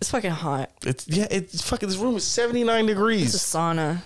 [0.00, 0.70] It's fucking hot.
[0.82, 1.26] It's yeah.
[1.30, 1.88] It's fucking.
[1.88, 3.34] This room is seventy nine degrees.
[3.34, 4.02] It's a sauna.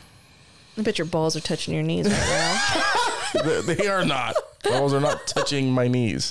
[0.78, 3.42] I bet your balls are touching your knees right now.
[3.62, 4.36] they, they are not.
[4.64, 6.30] Balls are not touching my knees.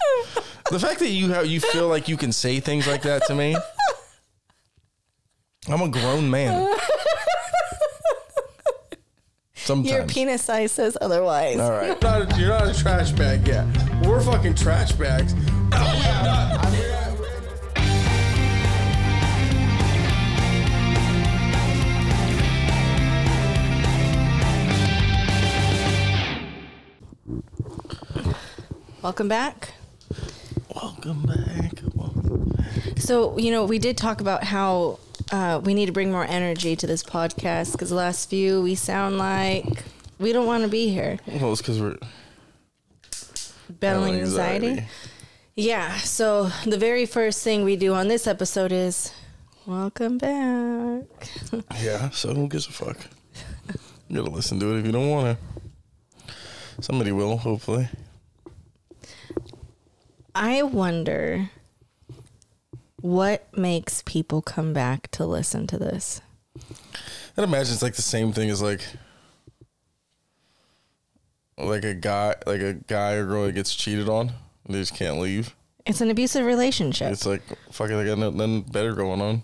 [0.72, 3.36] The fact that you have you feel like you can say things like that to
[3.36, 3.58] me.
[5.68, 6.74] I'm a grown man.
[9.56, 9.92] Sometimes.
[9.92, 11.60] your penis size says otherwise.
[11.60, 11.90] All right.
[11.90, 13.68] You're not, a, you're not a trash bag yet.
[14.04, 15.36] We're fucking trash bags.
[29.02, 29.74] Welcome back.
[30.76, 31.72] Welcome back.
[31.96, 33.00] Welcome back.
[33.00, 35.00] So, you know, we did talk about how
[35.32, 38.76] uh, we need to bring more energy to this podcast because the last few we
[38.76, 39.84] sound like
[40.20, 41.18] we don't want to be here.
[41.28, 41.98] Well, it's because we're
[43.70, 44.86] Battling anxiety.
[45.56, 45.96] Yeah.
[45.98, 49.14] So, the very first thing we do on this episode is
[49.66, 51.04] welcome back.
[51.82, 52.10] Yeah.
[52.10, 52.98] So who gives a fuck?
[54.10, 56.34] You gotta listen to it if you don't want to.
[56.82, 57.88] Somebody will, hopefully.
[60.42, 61.50] I wonder
[63.02, 66.22] what makes people come back to listen to this.
[67.38, 68.82] I'd imagine it's like the same thing as like
[71.58, 74.32] like a guy like a guy or girl that gets cheated on
[74.64, 75.54] and they just can't leave.
[75.86, 77.12] It's an abusive relationship.
[77.12, 79.44] It's like fuck it, I got nothing better going on.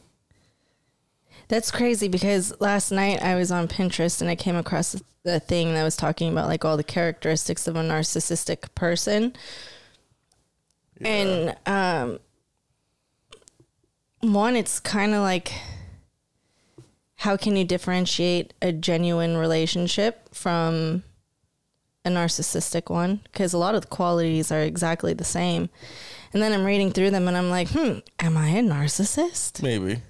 [1.49, 5.73] That's crazy because last night I was on Pinterest and I came across a thing
[5.73, 9.33] that was talking about like all the characteristics of a narcissistic person.
[11.01, 12.19] And um
[14.21, 15.53] one it's kind of like
[17.17, 21.03] how can you differentiate a genuine relationship from
[22.03, 25.69] a narcissistic one because a lot of the qualities are exactly the same.
[26.33, 30.01] And then I'm reading through them and I'm like, "Hmm, am I a narcissist?" Maybe.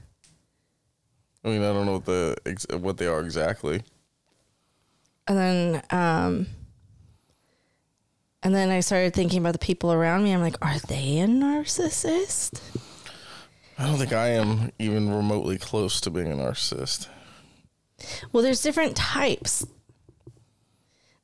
[1.44, 3.81] I mean, I don't know what the what they are exactly.
[5.27, 6.47] and then um
[8.45, 10.32] and then I started thinking about the people around me.
[10.32, 12.61] I'm like, are they a narcissist?
[13.76, 17.08] I don't think I am even remotely close to being a narcissist.
[18.32, 19.66] Well, there's different types.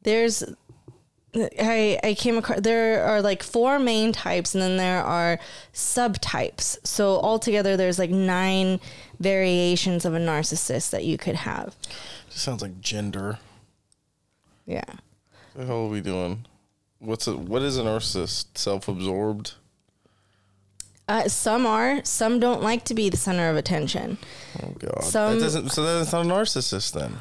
[0.01, 0.43] There's
[1.35, 5.37] I I came across there are like four main types and then there are
[5.75, 6.79] subtypes.
[6.83, 8.79] So altogether there's like nine
[9.19, 11.75] variations of a narcissist that you could have.
[12.29, 13.37] Sounds like gender.
[14.65, 14.81] Yeah.
[15.53, 16.47] What the hell are we doing?
[17.01, 18.57] What's a what is a narcissist?
[18.57, 19.55] Self absorbed?
[21.07, 24.19] Uh, some are, some don't like to be the center of attention.
[24.61, 25.03] Oh god.
[25.03, 27.17] Some- that doesn't so that's not a narcissist then.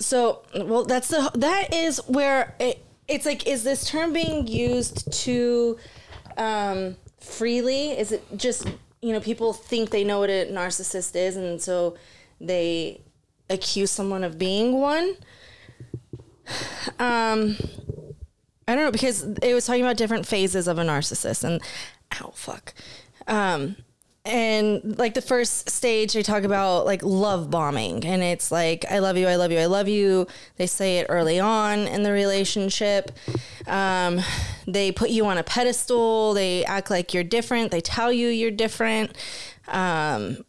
[0.00, 5.12] So, well, that's the that is where it, it's like, is this term being used
[5.12, 5.78] too
[6.36, 7.92] um, freely?
[7.92, 8.66] Is it just
[9.00, 11.96] you know people think they know what a narcissist is, and so
[12.40, 13.00] they
[13.48, 15.14] accuse someone of being one?
[16.98, 17.56] Um,
[18.72, 21.60] I don't know because it was talking about different phases of a narcissist, and
[22.14, 22.72] ow, fuck.
[23.26, 23.76] Um,
[24.24, 29.00] and like the first stage they talk about like love bombing and it's like i
[29.00, 30.28] love you i love you i love you.
[30.56, 33.10] They say it early on in the relationship.
[33.66, 34.20] Um,
[34.66, 36.34] they put you on a pedestal.
[36.34, 37.72] They act like you're different.
[37.72, 39.16] They tell you you're different.
[39.66, 40.44] Um,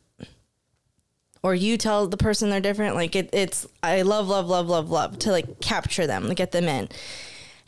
[1.41, 2.95] or you tell the person they're different.
[2.95, 6.51] Like it, it's i love love love love love to like capture them to get
[6.51, 6.89] them in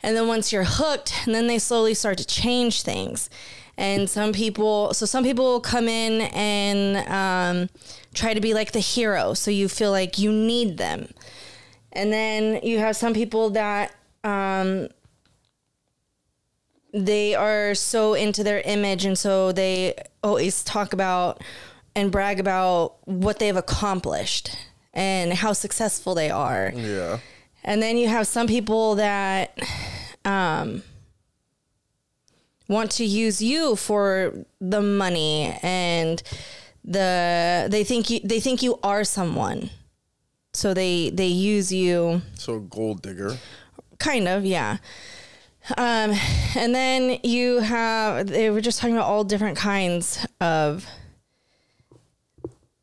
[0.06, 3.28] and then once you're hooked and then they slowly start to change things.
[3.76, 7.68] And some people so some people will come in and um,
[8.14, 9.34] try to be like the hero.
[9.34, 11.12] So you feel like you need them.
[11.92, 14.88] And then you have some people that um,
[16.94, 19.04] they are so into their image.
[19.04, 21.42] And so they always talk about
[21.96, 24.56] and brag about what they've accomplished
[24.94, 26.72] and how successful they are.
[26.76, 27.18] Yeah.
[27.66, 29.58] And then you have some people that
[30.24, 30.82] um,
[32.68, 36.22] want to use you for the money and
[36.84, 39.70] the they think you they think you are someone.
[40.54, 43.36] So they they use you So a gold digger.
[43.98, 44.78] kind of, yeah.
[45.76, 46.12] Um,
[46.54, 50.86] and then you have they were just talking about all different kinds of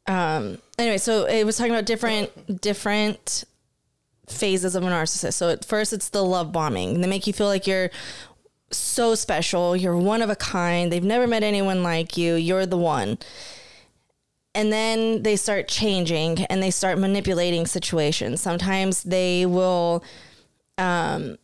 [0.05, 3.45] um anyway, so it was talking about different different
[4.27, 5.33] phases of a narcissist.
[5.33, 7.01] So at first it's the love bombing.
[7.01, 7.89] They make you feel like you're
[8.71, 10.91] so special, you're one of a kind.
[10.91, 12.35] They've never met anyone like you.
[12.35, 13.17] You're the one.
[14.55, 18.41] And then they start changing and they start manipulating situations.
[18.41, 20.03] Sometimes they will
[20.77, 21.37] um,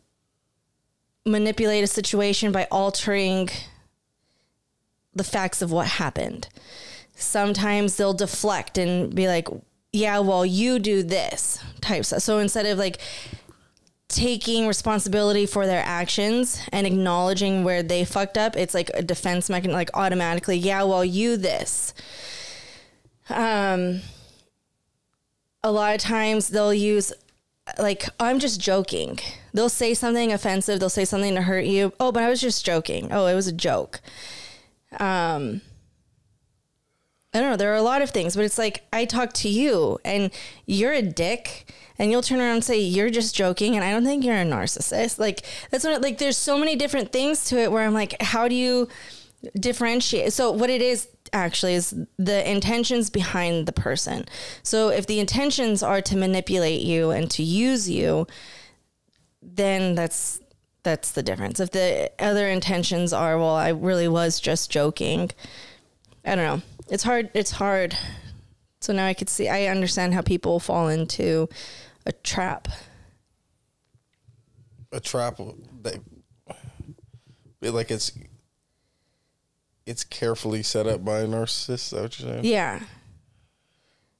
[1.26, 3.48] manipulate a situation by altering
[5.14, 6.48] the facts of what happened.
[7.16, 9.48] sometimes they'll deflect and be like,
[9.92, 12.22] yeah, well, you do this type stuff.
[12.22, 13.00] So instead of like
[14.08, 19.48] taking responsibility for their actions and acknowledging where they fucked up, it's like a defense
[19.48, 21.94] mechanism, like automatically, yeah, well, you this.
[23.28, 24.00] Um,
[25.62, 27.12] a lot of times they'll use
[27.78, 29.18] like I'm just joking.
[29.52, 30.80] They'll say something offensive.
[30.80, 31.92] They'll say something to hurt you.
[32.00, 33.12] Oh, but I was just joking.
[33.12, 34.00] Oh, it was a joke.
[34.98, 35.60] Um,
[37.32, 37.56] I don't know.
[37.56, 40.32] There are a lot of things, but it's like I talk to you and
[40.66, 44.04] you're a dick and you'll turn around and say you're just joking and I don't
[44.04, 45.18] think you're a narcissist.
[45.18, 48.48] Like that's what like there's so many different things to it where I'm like how
[48.48, 48.88] do you
[49.58, 50.32] differentiate?
[50.32, 54.26] So what it is actually is the intentions behind the person.
[54.64, 58.26] So if the intentions are to manipulate you and to use you,
[59.40, 60.40] then that's
[60.82, 61.60] that's the difference.
[61.60, 65.30] If the other intentions are, well, I really was just joking.
[66.24, 66.62] I don't know.
[66.88, 67.30] It's hard.
[67.34, 67.96] It's hard.
[68.80, 69.48] So now I could see.
[69.48, 71.48] I understand how people fall into
[72.06, 72.68] a trap.
[74.92, 75.38] A trap
[77.60, 78.12] They like it's
[79.86, 81.70] it's carefully set up by a narcissist.
[81.70, 82.44] Is that what you're saying?
[82.44, 82.80] Yeah.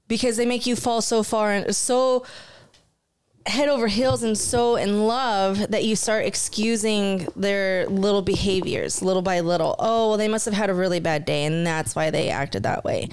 [0.08, 2.25] Because they make you fall so far and so
[3.46, 9.22] head over heels and so in love that you start excusing their little behaviors little
[9.22, 9.75] by little.
[9.78, 12.64] Oh, well, they must have had a really bad day and that's why they acted
[12.64, 13.08] that way.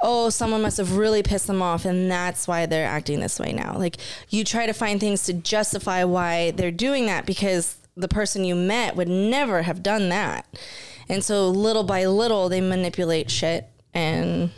[0.00, 3.52] Oh, someone must have really pissed them off and that's why they're acting this way
[3.52, 3.76] now.
[3.76, 3.96] Like
[4.28, 8.54] you try to find things to justify why they're doing that because the person you
[8.54, 10.46] met would never have done that.
[11.08, 14.50] And so little by little they manipulate shit and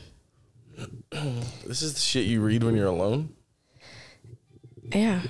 [1.67, 3.35] This is the shit you read when you're alone.
[4.93, 5.23] Yeah.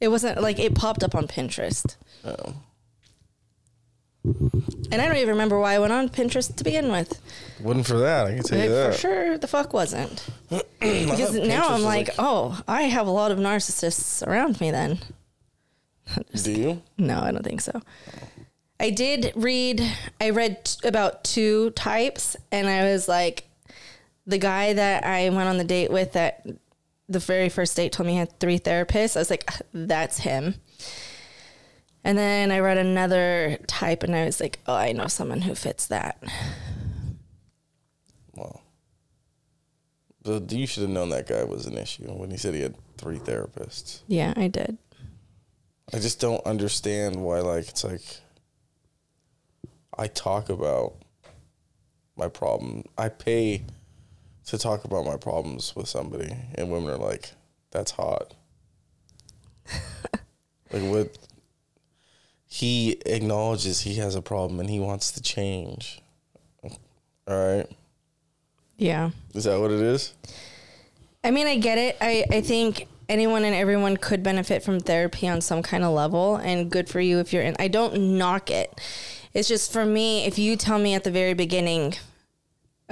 [0.00, 1.96] It wasn't like it popped up on Pinterest.
[2.24, 2.54] Oh.
[4.24, 7.20] And I don't even remember why I went on Pinterest to begin with.
[7.60, 8.26] Wasn't for that.
[8.26, 8.92] I can tell you Like, that.
[8.94, 10.24] for sure the fuck wasn't.
[10.80, 14.26] Because thought now Pinterest I'm was like, like- oh, I have a lot of narcissists
[14.26, 14.98] around me then.
[16.42, 16.82] Do you?
[16.98, 17.80] No, I don't think so.
[18.80, 19.80] I did read,
[20.20, 23.44] I read t- about two types, and I was like,
[24.26, 26.44] the guy that I went on the date with that
[27.12, 29.16] the very first date told me he had three therapists.
[29.16, 30.56] I was like, ah, that's him.
[32.04, 35.54] And then I read another type, and I was like, oh, I know someone who
[35.54, 36.20] fits that.
[38.34, 38.62] Well,
[40.24, 42.76] but you should have known that guy was an issue when he said he had
[42.96, 44.00] three therapists.
[44.08, 44.78] Yeah, I did.
[45.92, 47.40] I just don't understand why.
[47.40, 48.02] Like, it's like
[49.96, 50.94] I talk about
[52.16, 52.84] my problem.
[52.96, 53.64] I pay
[54.46, 57.32] to talk about my problems with somebody, and women are like,
[57.70, 58.34] "That's hot."
[60.72, 61.16] like what?
[62.46, 66.00] He acknowledges he has a problem and he wants to change.
[67.26, 67.66] All right,
[68.76, 69.10] Yeah.
[69.32, 70.12] is that what it is?
[71.24, 71.96] I mean, I get it.
[72.00, 76.36] I, I think anyone and everyone could benefit from therapy on some kind of level,
[76.36, 77.54] and good for you if you're in.
[77.60, 78.78] I don't knock it.
[79.32, 81.94] It's just for me, if you tell me at the very beginning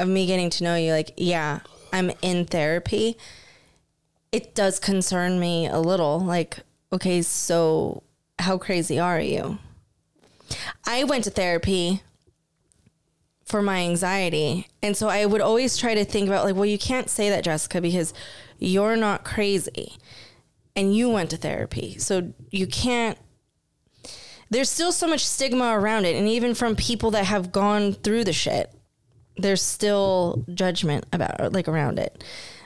[0.00, 1.61] of me getting to know you, like, yeah,
[1.93, 3.17] I'm in therapy,
[4.32, 6.20] it does concern me a little.
[6.20, 6.61] Like,
[6.93, 8.02] okay, so
[8.38, 9.58] how crazy are you?
[10.87, 12.02] I went to therapy
[13.44, 14.69] for my anxiety.
[14.82, 17.44] And so I would always try to think about like, well, you can't say that,
[17.44, 18.14] Jessica, because
[18.59, 19.97] you're not crazy
[20.76, 21.99] and you went to therapy.
[21.99, 23.19] So you can't
[24.50, 28.25] there's still so much stigma around it and even from people that have gone through
[28.25, 28.73] the shit,
[29.37, 32.22] there's still judgment about like around it.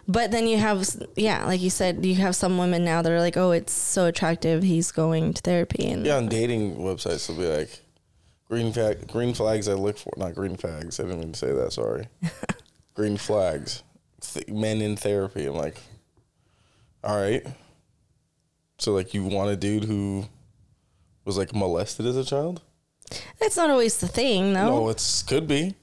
[0.07, 3.21] But then you have yeah, like you said, you have some women now that are
[3.21, 4.63] like, "Oh, it's so attractive.
[4.63, 7.81] He's going to therapy." And Yeah, on dating websites, they'll be like,
[8.49, 10.13] green flag, green flags I look for.
[10.17, 11.01] Not green flags.
[11.01, 11.73] I didn't mean to say that.
[11.73, 12.07] Sorry.
[12.95, 13.83] green flags.
[14.21, 15.47] Th- men in therapy.
[15.47, 15.79] I'm like,
[17.03, 17.45] all right.
[18.79, 20.27] So like, you want a dude who
[21.25, 22.63] was like molested as a child?
[23.39, 24.69] that's not always the thing, though.
[24.69, 25.75] No, it's could be.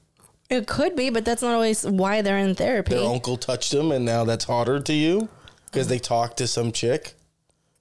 [0.50, 2.94] It could be, but that's not always why they're in therapy.
[2.94, 5.28] Their uncle touched them, and now that's harder to you
[5.66, 7.14] because they talked to some chick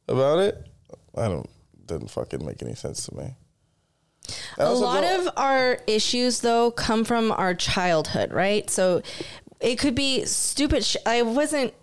[0.08, 0.68] about it.
[1.16, 1.50] I don't.
[1.86, 3.36] Doesn't fucking make any sense to me.
[4.58, 8.70] A lot of our issues, though, come from our childhood, right?
[8.70, 9.02] So
[9.60, 10.86] it could be stupid.
[10.86, 11.74] Sh- I wasn't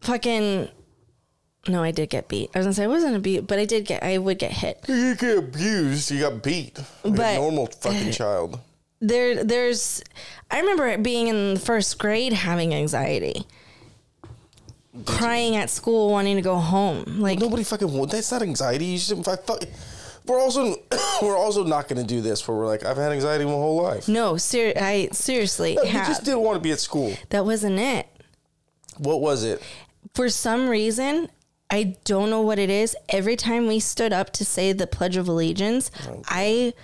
[0.00, 0.68] fucking.
[1.68, 2.50] No, I did get beat.
[2.54, 4.02] I was gonna say I wasn't a beat, but I did get.
[4.02, 4.84] I would get hit.
[4.88, 6.10] You get abused.
[6.10, 6.78] You got beat.
[7.04, 8.60] Like But- a normal fucking child.
[9.00, 10.02] There, there's.
[10.50, 13.46] I remember being in the first grade having anxiety,
[15.06, 17.04] crying at school, wanting to go home.
[17.20, 17.92] Like Nobody fucking.
[17.92, 18.84] wa- That's not anxiety.
[18.86, 19.24] You should.
[19.24, 19.48] Fuck,
[20.26, 20.76] we're also
[21.22, 23.82] we're also not going to do this where we're like, I've had anxiety my whole
[23.82, 24.06] life.
[24.08, 27.14] No, ser- I seriously No, you just didn't want to be at school.
[27.30, 28.06] that wasn't it.
[28.98, 29.62] What was it?
[30.14, 31.30] For some reason,
[31.70, 32.94] I don't know what it is.
[33.08, 35.90] Every time we stood up to say the Pledge of Allegiance,
[36.28, 36.74] I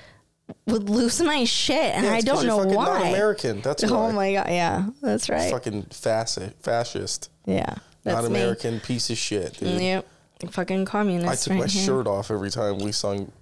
[0.66, 2.84] would lose my shit, and Yeah, I don't know fucking why.
[2.84, 3.60] Not American.
[3.62, 4.08] That's oh why.
[4.08, 4.46] Oh my god!
[4.48, 5.50] Yeah, that's right.
[5.50, 7.30] Fucking fasci- fascist.
[7.46, 8.38] Yeah, that's not me.
[8.40, 9.80] American piece of shit, dude.
[9.80, 10.06] Mm, yep,
[10.52, 11.28] fucking communist.
[11.28, 11.84] I took right my here.
[11.84, 13.32] shirt off every time we sung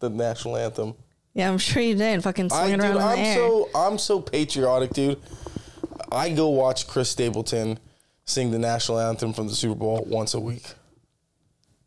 [0.00, 0.94] the national anthem.
[1.34, 2.22] Yeah, I'm sure you did.
[2.22, 3.34] Fucking I, swing dude, around in I'm air.
[3.36, 5.20] so I'm so patriotic, dude.
[6.10, 7.78] I go watch Chris Stapleton
[8.24, 10.72] sing the national anthem from the Super Bowl once a week,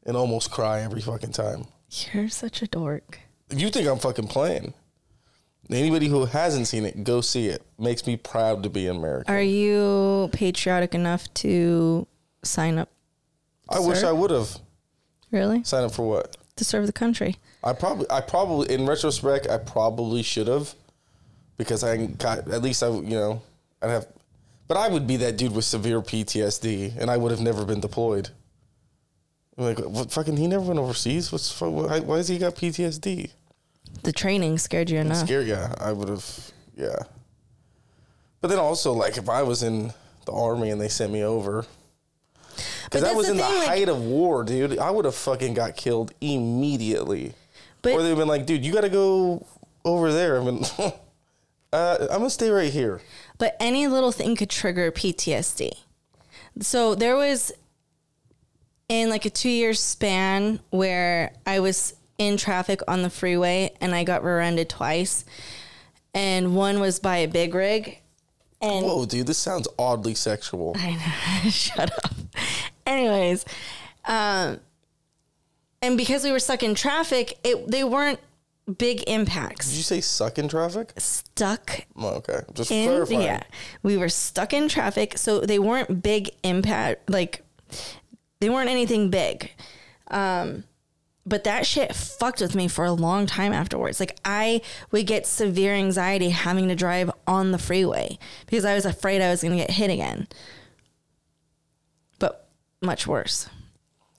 [0.06, 1.66] and almost cry every fucking time.
[2.13, 3.21] You're such a dork.
[3.51, 4.74] You think I'm fucking playing?
[5.70, 7.63] Anybody who hasn't seen it, go see it.
[7.79, 9.34] Makes me proud to be an American.
[9.34, 12.08] Are you patriotic enough to
[12.43, 12.89] sign up?
[13.70, 14.03] I wish?
[14.03, 14.58] I would have
[15.31, 15.63] Really?
[15.63, 16.38] Sign up for what?
[16.58, 17.38] To serve the country?
[17.63, 20.75] I probably, I probably, in retrospect, I probably should have,
[21.58, 23.41] because I got at least I, you know,
[23.81, 24.08] I'd have,
[24.67, 27.79] but I would be that dude with severe PTSD, and I would have never been
[27.79, 28.29] deployed.
[29.58, 30.38] I'm like, what fucking?
[30.38, 31.31] He never went overseas.
[31.31, 33.31] What's why, why has he got PTSD?
[34.04, 35.18] The training scared you enough.
[35.26, 35.74] Scared, yeah.
[35.80, 36.96] I would have, yeah.
[38.42, 39.94] But then also, like, if I was in
[40.26, 41.66] the army and they sent me over,
[42.86, 45.16] because I was the in thing, the like- height of war, dude, I would have
[45.16, 47.34] fucking got killed immediately.
[47.84, 49.46] But or they've been like, dude, you got to go
[49.86, 50.40] over there.
[50.42, 50.64] I mean,
[51.74, 53.02] uh, I'm gonna stay right here.
[53.38, 55.72] but any little thing could trigger PTSD.
[56.60, 57.52] So there was
[58.90, 61.96] in like a two year span where I was
[62.28, 65.25] in traffic on the freeway and I got rear-ended twice,
[66.13, 67.98] and one was by a big rig,
[68.62, 70.75] and Whoa, dude, this sounds oddly sexual.
[70.78, 70.92] I
[71.44, 71.50] know.
[71.50, 72.13] Shut up.
[72.86, 73.44] Anyways,
[74.06, 74.60] um,
[75.82, 78.20] and because we were stuck in traffic, it they weren't
[78.78, 79.70] big impacts.
[79.70, 80.94] Did you say suck in traffic?
[80.98, 83.22] Stuck Oh, okay, just in clarifying.
[83.22, 83.44] yeah,
[83.82, 87.10] we were stuck in traffic, so they weren't big impact.
[87.10, 87.44] Like
[88.40, 89.51] they weren't anything big.
[90.10, 90.66] Um,
[91.25, 94.00] but that shit fucked with me for a long time afterwards.
[94.00, 94.62] Like I
[94.92, 99.30] would get severe anxiety having to drive on the freeway because I was afraid I
[99.30, 100.28] was going to get hit again.
[102.20, 102.48] But
[102.82, 103.48] much worse.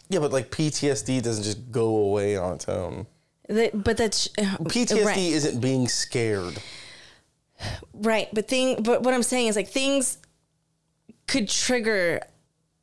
[0.08, 3.06] Yeah, but like PTSD doesn't just go away on its own.
[3.48, 6.58] That, but that's uh, PTSD right, isn't being scared.
[7.92, 8.28] right.
[8.32, 10.18] But thing, but what I'm saying is like things
[11.26, 12.20] could trigger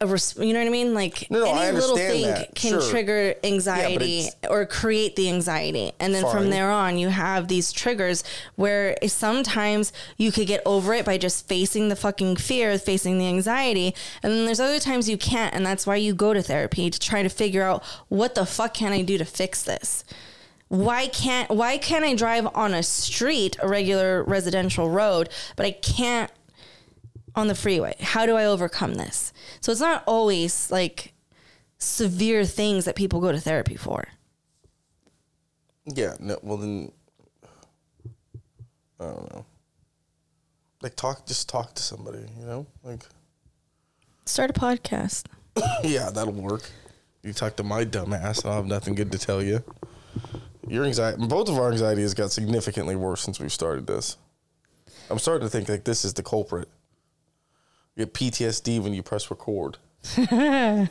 [0.01, 0.93] a, res- you know what I mean?
[0.93, 2.89] Like No, any little thing that, can sure.
[2.89, 6.31] trigger anxiety it's- or create the anxiety, and then Fine.
[6.33, 8.23] from there on, you have these triggers
[8.55, 13.27] where sometimes you could get over it by just facing the fucking fear, facing the
[13.27, 16.89] anxiety, and then there's other times you can't, and that's why you go to therapy
[16.89, 20.05] to try to figure out what the fuck can I do to fix this.
[20.69, 25.71] why can't why can't I drive on a street, a regular residential road, but I
[25.71, 26.31] can't
[27.36, 27.95] on the freeway?
[28.00, 29.33] How do I overcome this?
[29.62, 31.13] So it's not always like
[31.77, 34.07] severe things that people go to therapy for.
[35.86, 36.91] Yeah, no, well then,
[39.00, 39.45] I don't know.
[40.81, 42.65] Like talk, just talk to somebody, you know.
[42.83, 43.01] Like,
[44.25, 45.25] Start a podcast.
[45.83, 46.69] yeah, that'll work.
[47.24, 49.63] You talk to my dumb ass, I'll have nothing good to tell you.
[50.67, 54.17] Your anxiety, both of our anxiety has got significantly worse since we've started this.
[55.09, 56.69] I'm starting to think like this is the culprit.
[57.99, 59.77] Get PTSD when you press record.
[60.17, 60.89] I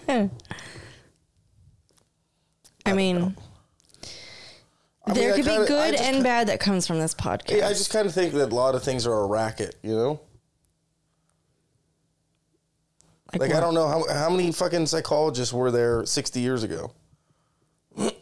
[2.92, 3.34] mean,
[5.06, 7.56] I there mean, could kinda- be good and kinda- bad that comes from this podcast.
[7.56, 9.94] Yeah, I just kind of think that a lot of things are a racket, you
[9.96, 10.20] know?
[13.38, 16.90] Like, I don't know how how many fucking psychologists were there 60 years ago.
[17.96, 18.12] I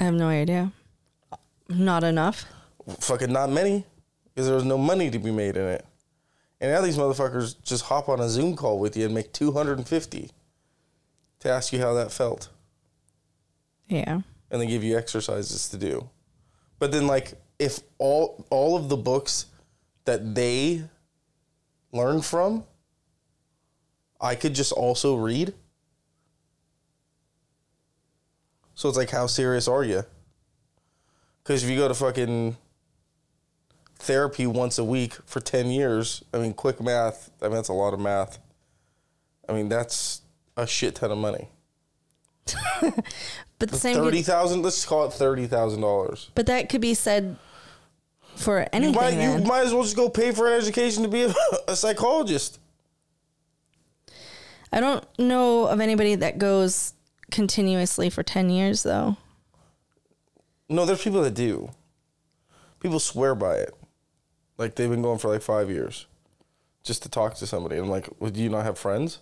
[0.00, 0.70] have no idea.
[1.70, 2.44] Not enough.
[3.00, 3.86] Fucking not many,
[4.34, 5.86] because there was no money to be made in it.
[6.64, 10.30] And now these motherfuckers just hop on a Zoom call with you and make 250
[11.40, 12.48] to ask you how that felt,
[13.86, 14.22] Yeah.
[14.50, 16.08] and they give you exercises to do.
[16.78, 19.44] But then, like, if all all of the books
[20.06, 20.84] that they
[21.92, 22.64] learn from,
[24.18, 25.52] I could just also read.
[28.74, 30.04] So it's like, how serious are you?
[31.42, 32.56] Because if you go to fucking
[34.04, 37.72] therapy once a week for 10 years, I mean, quick math, I mean, that's a
[37.72, 38.38] lot of math.
[39.48, 40.22] I mean, that's
[40.56, 41.48] a shit ton of money.
[43.58, 46.28] But the same 30000 let's call it $30,000.
[46.34, 47.36] but that could be said
[48.36, 51.08] for You anything might, you might as well just go pay for an education to
[51.08, 51.34] be a,
[51.68, 52.58] a psychologist.
[54.72, 56.94] I don't know of anybody that goes
[57.30, 59.16] continuously for 10 years though.
[60.68, 61.70] No, there's people that do.
[62.80, 63.74] People swear by it.
[64.58, 66.06] Like they've been going for like five years,
[66.82, 67.76] just to talk to somebody.
[67.76, 69.20] I'm like, well, do you not have friends?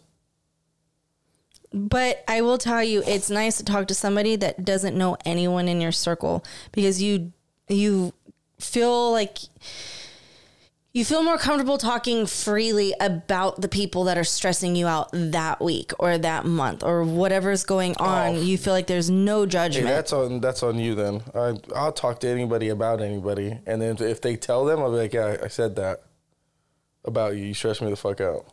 [1.73, 5.69] But I will tell you, it's nice to talk to somebody that doesn't know anyone
[5.69, 7.33] in your circle because you
[7.69, 8.13] you
[8.59, 9.39] feel like
[10.95, 15.61] you feel more comfortable talking freely about the people that are stressing you out that
[15.63, 18.37] week or that month or whatever's going on.
[18.37, 18.41] Oh.
[18.41, 19.87] You feel like there's no Hey, judgment.
[19.87, 21.23] that's on that's on you then.
[21.35, 24.99] I I'll talk to anybody about anybody, and then if they tell them, I'll be
[24.99, 26.03] like, yeah, I said that
[27.05, 27.45] about you.
[27.45, 28.47] You stress me the fuck out.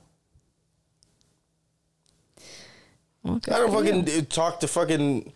[3.28, 3.52] Okay.
[3.52, 5.34] I don't fucking d- talk to fucking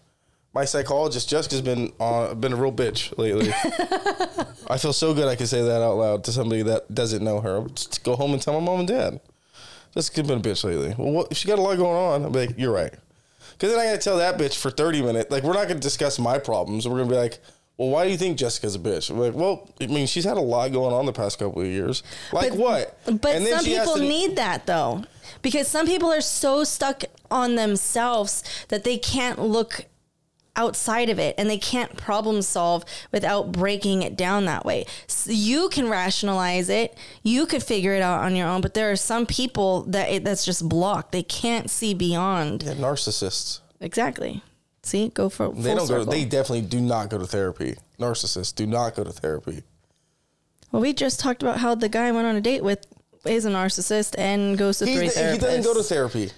[0.53, 1.29] my psychologist.
[1.29, 3.51] Jessica's been on been a real bitch lately.
[4.67, 7.41] I feel so good I can say that out loud to somebody that doesn't know
[7.41, 7.65] her.
[7.73, 9.19] Just go home and tell my mom and dad.
[9.93, 10.95] Jessica's been a bitch lately.
[10.97, 12.93] Well, what, if she got a lot going on, I'm like, you're right.
[13.51, 15.31] Because then I gotta tell that bitch for 30 minutes.
[15.31, 16.87] Like, we're not gonna discuss my problems.
[16.87, 17.39] We're gonna be like,
[17.77, 19.09] well, why do you think Jessica's a bitch?
[19.09, 21.67] I'm like, well, I mean, she's had a lot going on the past couple of
[21.67, 22.03] years.
[22.31, 22.99] Like But- what?
[23.21, 25.03] But some people to- need that though.
[25.41, 29.85] Because some people are so stuck on themselves that they can't look
[30.55, 34.85] outside of it and they can't problem solve without breaking it down that way.
[35.09, 38.91] S you can rationalize it, you could figure it out on your own, but there
[38.91, 41.11] are some people that it, that's just blocked.
[41.11, 42.63] They can't see beyond.
[42.63, 43.61] Yeah, narcissists.
[43.79, 44.43] Exactly.
[44.83, 46.03] See, go for They don't go.
[46.03, 47.75] They definitely do not go to therapy.
[47.99, 49.63] Narcissists do not go to therapy.
[50.71, 52.85] well, we just talked about how the guy I went on a date with
[53.25, 55.39] is a narcissist and goes to He's, three he therapists.
[55.39, 56.31] doesn't go to therapy.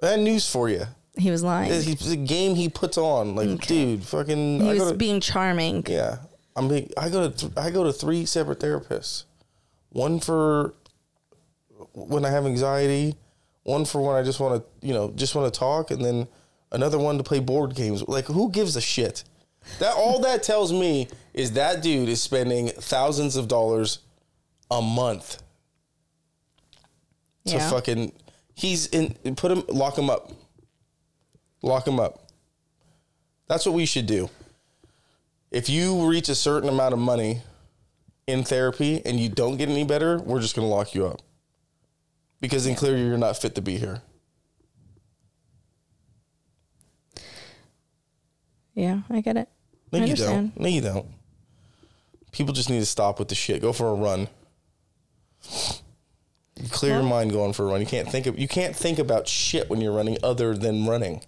[0.00, 0.84] That news for you.
[1.16, 1.70] He was lying.
[1.72, 3.34] It's a game he puts on.
[3.34, 4.60] Like, dude, fucking.
[4.60, 5.84] He I was to, being charming.
[5.88, 6.18] yeah,
[6.54, 6.68] I'm.
[6.68, 7.36] Being, I go to.
[7.36, 9.24] Th- I go to three separate therapists.
[9.90, 10.74] One for
[11.92, 13.16] when I have anxiety.
[13.62, 16.28] One for when I just want to, you know, just want to talk, and then
[16.70, 18.06] another one to play board games.
[18.06, 19.24] Like, who gives a shit?
[19.80, 23.98] That all that tells me is that dude is spending thousands of dollars
[24.70, 25.42] a month
[27.46, 27.70] to Yeah.
[27.70, 28.12] fucking
[28.54, 30.30] he's in put him lock him up
[31.62, 32.28] lock them up.
[33.48, 34.30] That's what we should do.
[35.50, 37.42] If you reach a certain amount of money
[38.26, 41.22] in therapy and you don't get any better we're just going to lock you up.
[42.40, 44.02] Because then clearly you're not fit to be here.
[48.74, 49.48] Yeah, I get it.
[49.90, 50.54] no I you understand.
[50.54, 51.06] don't no you don't.
[52.30, 53.62] People just need to stop with the shit.
[53.62, 54.28] Go for a run.
[56.70, 57.80] Clear your mind going for a run.
[57.80, 61.22] You can't think of you can't think about shit when you're running other than running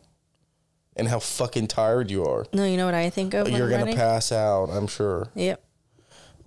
[0.99, 3.47] and how fucking tired you are No, you know what I think of?
[3.47, 3.97] when you're gonna running?
[3.97, 5.63] pass out i'm sure Yep.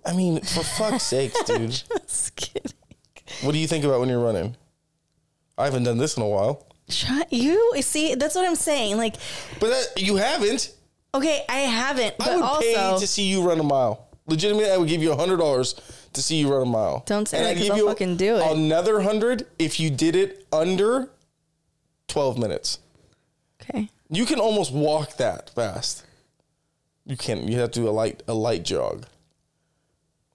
[0.05, 2.71] i mean for fuck's sakes dude Just kidding.
[3.41, 4.55] what do you think about when you're running
[5.57, 7.73] i haven't done this in a while Shut you.
[7.81, 8.97] See, that's what I'm saying.
[8.97, 9.15] Like,
[9.61, 10.73] but that, you haven't
[11.15, 14.69] okay, I haven't, but i would also pay to see you run a mile legitimately
[14.69, 15.75] i would give you a hundred dollars
[16.13, 18.17] to see you run a mile Don't say And that I'd 'cause give I'll fucking
[18.17, 18.51] do it.
[18.57, 21.09] another hundred if you did it under
[22.09, 22.79] 12 minutes
[23.61, 23.89] okay.
[24.11, 26.05] You can almost walk that fast
[27.05, 29.05] you can't you have to do a light a light jog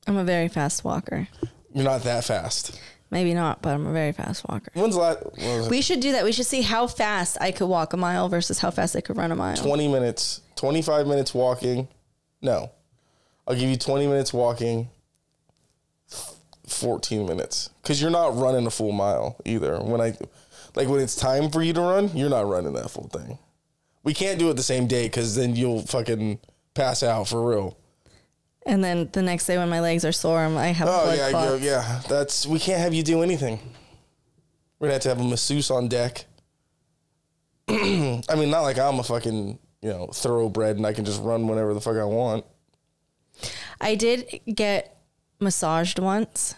[0.07, 1.29] I'm a very fast walker.
[1.75, 4.71] you're not that fast Maybe not, but I'm a very fast walker.
[4.75, 5.69] when's the last when?
[5.69, 6.25] We should do that.
[6.25, 9.17] We should see how fast I could walk a mile versus how fast I could
[9.17, 9.57] run a mile.
[9.57, 11.87] 20 minutes, 25 minutes walking.
[12.43, 12.73] No.
[13.47, 14.89] I'll give you 20 minutes walking,
[16.67, 17.71] 14 minutes.
[17.81, 19.79] Because you're not running a full mile either.
[19.79, 20.17] When I,
[20.75, 23.39] like, when it's time for you to run, you're not running that full thing.
[24.07, 26.39] We can't do it the same day because then you'll fucking
[26.75, 27.77] pass out for real.
[28.65, 31.19] And then the next day when my legs are sore, I'm, I have Oh, blood
[31.19, 31.63] yeah, clots.
[31.63, 32.01] yeah, yeah.
[32.09, 33.59] That's, we can't have you do anything.
[34.79, 36.25] We're to have to have a masseuse on deck.
[37.69, 41.49] I mean, not like I'm a fucking, you know, thoroughbred and I can just run
[41.49, 42.45] whenever the fuck I want.
[43.81, 44.97] I did get
[45.41, 46.55] massaged once,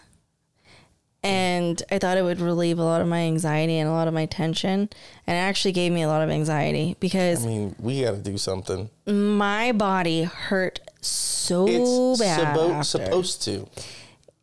[1.23, 4.13] and I thought it would relieve a lot of my anxiety and a lot of
[4.13, 4.89] my tension.
[5.27, 8.17] And it actually gave me a lot of anxiety because I mean, we got to
[8.17, 8.89] do something.
[9.05, 12.55] my body hurt so It's bad.
[12.55, 12.83] suppo- after.
[12.83, 13.67] supposed to.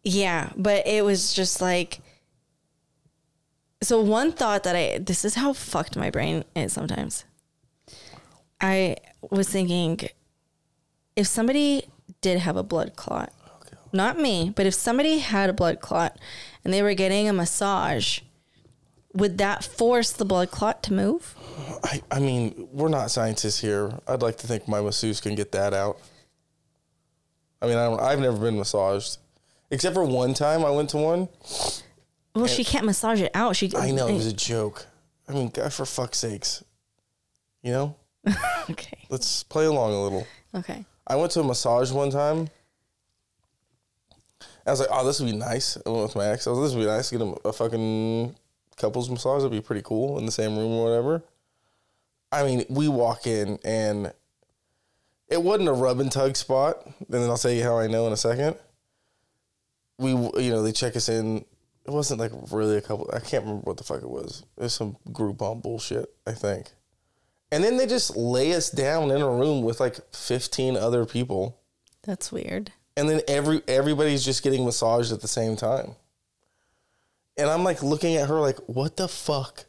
[0.05, 2.01] Yeah, but it was just like.
[3.83, 7.25] So one thought that I this is how fucked my brain is sometimes.
[8.61, 8.97] I
[9.31, 10.01] was thinking,
[11.15, 11.89] if somebody
[12.23, 13.33] did have a blood clot,
[13.93, 16.19] not me, but if somebody had a blood clot
[16.67, 18.19] and they were getting a massage,
[19.15, 21.37] would that force the blood clot to move?
[21.85, 23.93] I, I mean, we're not scientists here.
[24.09, 26.01] I'd like to think my masseuse can get that out.
[27.63, 29.19] I mean, I don't, I've never been massaged,
[29.71, 31.29] except for one time I went to one.
[32.35, 33.55] Well, she can't massage it out.
[33.55, 34.87] She I know it was a joke.
[35.29, 36.65] I mean, God, for fuck's sakes,
[37.63, 37.95] you know,
[38.71, 38.99] okay.
[39.09, 40.27] let's play along a little.
[40.53, 40.85] Okay.
[41.07, 42.49] I went to a massage one time.
[44.67, 45.79] I was like, oh, this would be nice.
[45.87, 46.47] I went with my ex.
[46.47, 47.11] I was like, this would be nice.
[47.11, 48.35] Get a, a fucking
[48.77, 49.43] couples massage.
[49.43, 51.25] That'd be pretty cool in the same room or whatever.
[52.33, 54.13] I mean, we walk in and
[55.29, 56.85] it wasn't a rub and tug spot.
[56.85, 58.57] And then I'll tell you how I know in a second.
[59.99, 61.45] We, you know, they check us in.
[61.85, 63.09] It wasn't like really a couple.
[63.13, 64.43] I can't remember what the fuck it was.
[64.57, 66.73] It was some Groupon bullshit, I think.
[67.53, 71.61] And then they just lay us down in a room with like 15 other people.
[72.03, 72.73] That's weird.
[72.97, 75.93] And then every everybody's just getting massaged at the same time.
[77.37, 79.67] And I'm like looking at her like, what the fuck?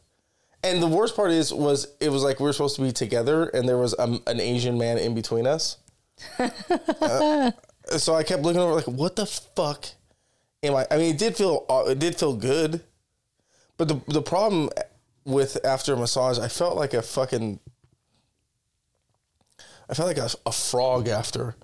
[0.64, 3.46] And the worst part is was it was like we were supposed to be together
[3.48, 5.76] and there was um, an Asian man in between us.
[7.00, 7.52] Uh,
[7.96, 9.86] so I kept looking over like, what the fuck
[10.62, 10.86] am I?
[10.90, 12.82] I mean, it did feel uh, it did feel good,
[13.76, 14.68] but the the problem
[15.24, 17.60] with after a massage, I felt like a fucking.
[19.88, 21.54] I felt like a, a frog after.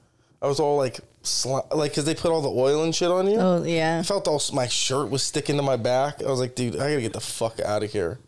[0.40, 3.28] I was all like, sli- like, cause they put all the oil and shit on
[3.28, 3.38] you.
[3.38, 3.98] Oh yeah.
[4.00, 6.22] I felt all my shirt was sticking to my back.
[6.22, 8.18] I was like, dude, I gotta get the fuck out of here.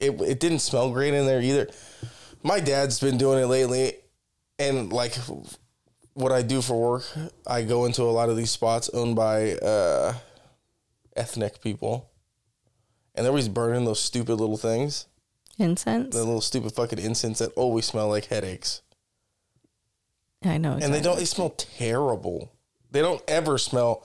[0.00, 1.68] It it didn't smell great in there either.
[2.42, 3.94] My dad's been doing it lately,
[4.58, 5.14] and like
[6.14, 7.04] what I do for work,
[7.46, 10.14] I go into a lot of these spots owned by uh,
[11.16, 12.10] ethnic people,
[13.14, 15.06] and they're always burning those stupid little things,
[15.58, 16.14] Incense.
[16.14, 18.82] the little stupid fucking incense that always smell like headaches,
[20.44, 20.78] I know.
[20.80, 21.18] and they don't.
[21.18, 22.50] They smell terrible.
[22.90, 24.04] They don't ever smell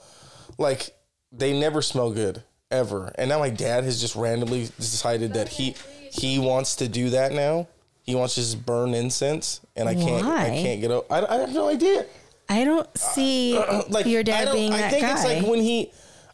[0.58, 0.90] like
[1.32, 3.12] they never smell good ever.
[3.16, 5.74] And now my dad has just randomly decided that he
[6.10, 7.68] he wants to do that now.
[8.02, 10.26] He wants to just burn incense, and I can't.
[10.26, 10.90] I can't get.
[11.10, 12.06] I have no idea.
[12.48, 13.58] I don't see
[13.90, 15.12] like your dad don't- being I that think guy.
[15.12, 15.92] it's like when he.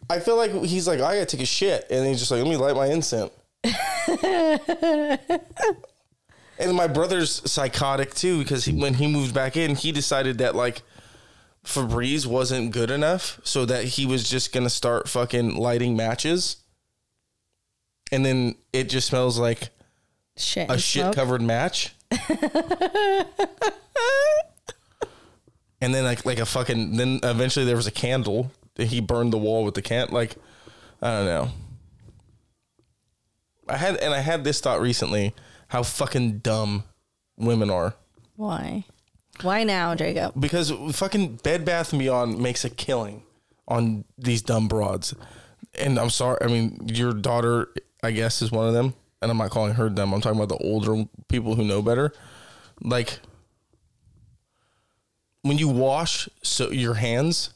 [0.08, 2.40] I feel like he's like oh, I gotta take a shit, and he's just like
[2.42, 3.32] let me light my incense.
[6.58, 10.54] and my brother's psychotic too because he, when he moved back in, he decided that
[10.54, 10.82] like
[11.64, 16.58] Febreze wasn't good enough, so that he was just gonna start fucking lighting matches,
[18.12, 19.70] and then it just smells like
[20.36, 20.70] shit.
[20.70, 21.14] a shit smoke.
[21.14, 21.94] covered match.
[25.80, 28.50] and then like like a fucking then eventually there was a candle.
[28.74, 30.36] that He burned the wall with the can like
[31.00, 31.48] I don't know.
[33.68, 35.34] I had and I had this thought recently
[35.74, 36.84] how fucking dumb
[37.36, 37.96] women are
[38.36, 38.84] Why?
[39.42, 40.32] Why now, Jacob?
[40.38, 43.24] because fucking Bed Bath and Beyond makes a killing
[43.66, 45.14] on these dumb broads.
[45.74, 47.68] And I'm sorry, I mean your daughter
[48.04, 50.14] I guess is one of them and I'm not calling her dumb.
[50.14, 52.12] I'm talking about the older people who know better.
[52.80, 53.18] Like
[55.42, 57.50] when you wash so your hands,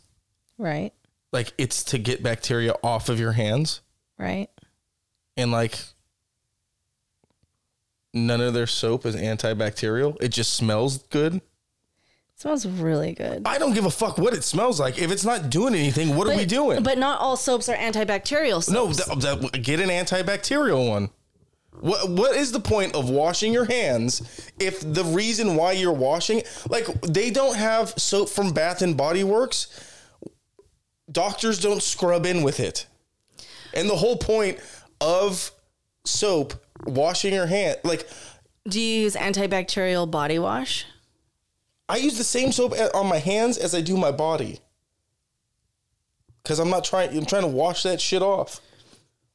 [0.59, 0.93] Right.
[1.31, 3.81] like it's to get bacteria off of your hands
[4.19, 4.49] Right.
[5.37, 5.79] and like
[8.15, 10.17] none of their soap is antibacterial.
[10.21, 11.41] It just smells good.
[12.37, 13.43] smells really good.
[13.47, 14.99] I don't give a fuck what it smells like.
[14.99, 16.83] If it's not doing anything, what are we doing?
[16.83, 19.09] But not all soaps are antibacterial soaps.
[19.09, 21.11] No, th- th- get an antibacterial one.
[21.81, 26.43] What what is the point of washing your hands if the reason why you're washing
[26.69, 29.69] like they don't have soap from Bath and Body Works?
[31.11, 32.87] Doctors don't scrub in with it.
[33.75, 34.59] And the whole point
[35.01, 35.53] of
[36.05, 38.09] soap washing your hand like
[38.69, 40.87] Do you use antibacterial body wash?
[41.89, 44.61] I use the same soap on my hands as I do my body.
[46.45, 48.61] Cuz I'm not trying I'm trying to wash that shit off.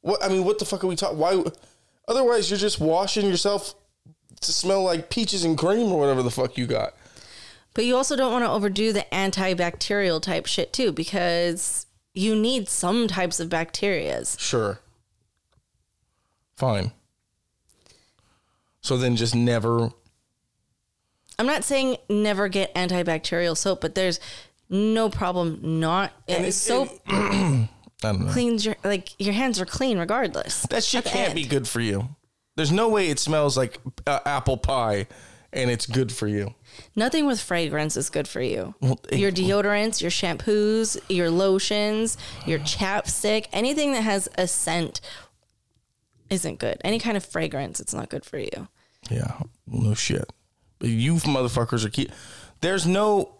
[0.02, 1.44] What I mean, what the fuck are we talking why
[2.08, 3.76] otherwise you're just washing yourself
[4.42, 6.94] to smell like peaches and cream or whatever the fuck you got.
[7.74, 12.70] But you also don't want to overdo the antibacterial type shit too, because you need
[12.70, 14.40] some types of bacterias.
[14.40, 14.80] Sure.
[16.56, 16.92] Fine.
[18.84, 19.90] So then just never
[21.40, 24.20] I'm not saying never get antibacterial soap, but there's
[24.70, 27.68] no problem not And uh, it- soap I
[28.12, 28.32] don't know.
[28.32, 30.64] cleans your like your hands are clean regardless.
[30.70, 31.36] That shit can't end.
[31.36, 32.10] be good for you.
[32.56, 35.08] There's no way it smells like uh, apple pie
[35.54, 36.54] and it's good for you.
[36.96, 38.74] Nothing with fragrance is good for you.
[38.82, 45.00] Well, it- your deodorants, your shampoos, your lotions, your chapstick, anything that has a scent
[46.34, 46.78] isn't good.
[46.84, 48.68] Any kind of fragrance, it's not good for you.
[49.10, 50.32] Yeah, no shit.
[50.80, 52.12] But you motherfuckers are keep.
[52.62, 53.36] There's no.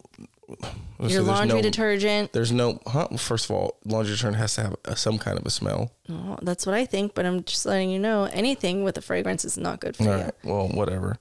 [1.00, 2.80] Your laundry no- detergent, There's no.
[2.86, 3.08] Huh?
[3.18, 5.92] First of all, laundry detergent has to have a, some kind of a smell.
[6.08, 9.44] well, that's what I think, but I'm just letting you know anything with a fragrance
[9.46, 10.24] is not good for All you.
[10.26, 10.34] right.
[10.44, 11.18] Well, whatever.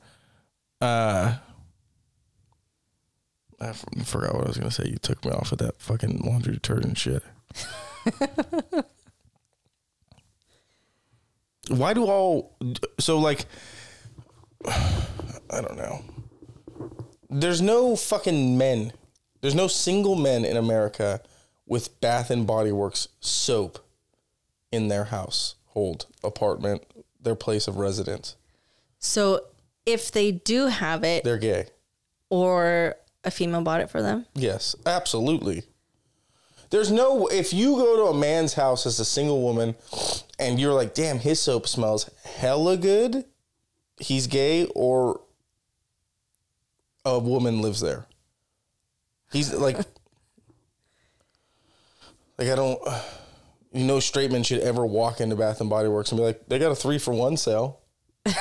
[0.80, 1.36] Uh.
[3.60, 4.88] I f- forgot what I was gonna say.
[4.88, 7.22] You took me off of that fucking laundry detergent shit.
[11.68, 12.56] Why do all
[12.98, 13.46] so like?
[14.66, 16.02] I don't know.
[17.28, 18.92] There's no fucking men.
[19.40, 21.20] There's no single men in America
[21.66, 23.78] with Bath and Body Works soap
[24.70, 26.84] in their household, apartment,
[27.20, 28.36] their place of residence.
[28.98, 29.40] So
[29.84, 31.66] if they do have it, They're gay.
[32.30, 32.94] or
[33.24, 35.64] a female bought it for them, Yes, absolutely.
[36.72, 39.74] There's no if you go to a man's house as a single woman
[40.38, 43.26] and you're like, damn, his soap smells hella good,
[43.98, 45.20] he's gay or
[47.04, 48.06] a woman lives there.
[49.30, 49.76] He's like
[52.38, 52.80] like I don't
[53.70, 56.48] you know straight men should ever walk into Bath and Body Works and be like,
[56.48, 57.80] they got a three for one sale.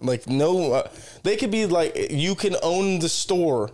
[0.00, 0.90] like no uh,
[1.22, 3.70] they could be like you can own the store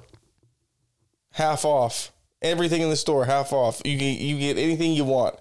[1.31, 2.11] half off
[2.45, 3.83] everything in the store half off.
[3.85, 5.37] You get you get anything you want.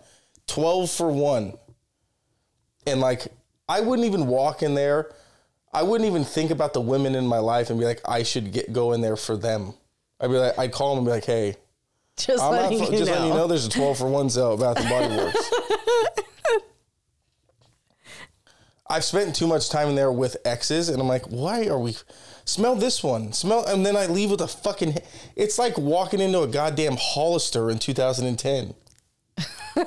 [0.48, 1.54] 12 for 1
[2.88, 3.28] and like
[3.70, 5.12] I wouldn't even walk in there.
[5.72, 8.52] I wouldn't even think about the women in my life and be like I should
[8.52, 9.74] get go in there for them.
[10.20, 11.56] I'd be like I'd call them and be like hey
[12.18, 13.14] just I'm letting fu- you just know.
[13.14, 13.48] letting you know.
[13.48, 15.54] there's a 12 for 1 sale at Bath and Body Works.
[18.90, 21.96] I've spent too much time in there with exes and I'm like, why are we
[22.46, 23.34] smell this one?
[23.34, 24.98] Smell and then I leave with a fucking
[25.36, 28.74] it's like walking into a goddamn Hollister in 2010.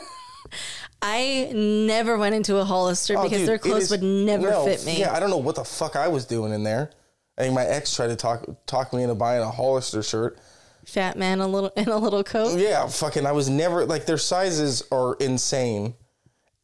[1.03, 4.65] I never went into a Hollister Oh, because dude, their clothes is- would never no,
[4.65, 4.99] fit me.
[4.99, 6.91] Yeah, I don't know what the fuck I was doing in there.
[7.39, 10.39] I think my ex tried to talk talk me into buying a Hollister shirt.
[10.87, 12.59] Fat man, a little in a little coat.
[12.59, 13.27] Yeah, fucking.
[13.27, 15.95] I was never like their sizes are insane,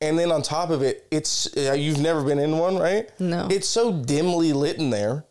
[0.01, 3.11] and then on top of it, it's uh, you've never been in one, right?
[3.21, 3.49] No.
[3.51, 5.27] It's so dimly lit in there,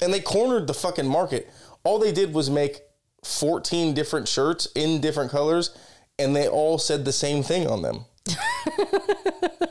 [0.00, 1.50] and they cornered the fucking market.
[1.84, 2.82] All they did was make
[3.22, 5.76] fourteen different shirts in different colors,
[6.18, 8.04] and they all said the same thing on them.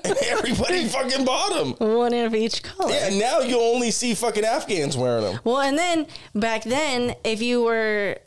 [0.06, 1.90] and everybody fucking bought them.
[1.96, 2.92] One of each color.
[2.94, 5.40] Yeah, and now you only see fucking Afghans wearing them.
[5.44, 8.18] Well, and then back then, if you were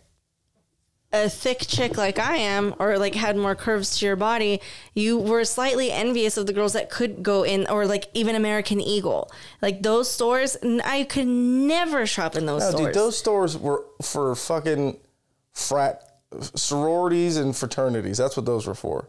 [1.13, 4.61] a thick chick like I am, or like had more curves to your body,
[4.95, 8.81] you were slightly envious of the girls that could go in, or like even American
[8.81, 9.31] Eagle,
[9.63, 10.57] like those stores.
[10.63, 12.87] n- I could never shop in those No, stores.
[12.87, 14.99] dude, those stores were for fucking
[15.53, 16.03] frat
[16.55, 18.19] sororities and fraternities.
[18.19, 19.09] That's what those were for.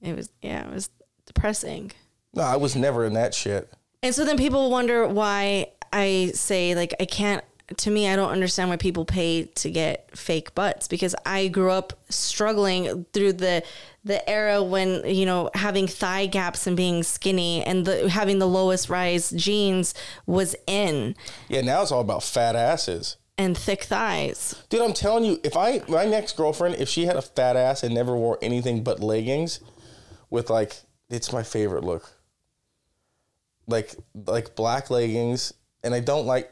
[0.00, 0.88] it was yeah, it was
[1.26, 1.92] depressing.
[2.32, 3.70] No, I was never in that shit.
[4.02, 7.44] And so then people wonder why I say like I can't
[7.78, 11.70] to me I don't understand why people pay to get fake butts because I grew
[11.70, 13.62] up struggling through the
[14.04, 18.48] the era when you know having thigh gaps and being skinny and the having the
[18.48, 19.94] lowest rise jeans
[20.26, 21.14] was in
[21.48, 23.16] Yeah, now it's all about fat asses.
[23.38, 24.54] and thick thighs.
[24.68, 27.82] Dude, I'm telling you, if I my next girlfriend, if she had a fat ass
[27.82, 29.60] and never wore anything but leggings,
[30.28, 30.74] with like,
[31.08, 32.12] it's my favorite look.
[33.66, 33.94] Like
[34.26, 35.52] like black leggings,
[35.84, 36.50] and I don't like.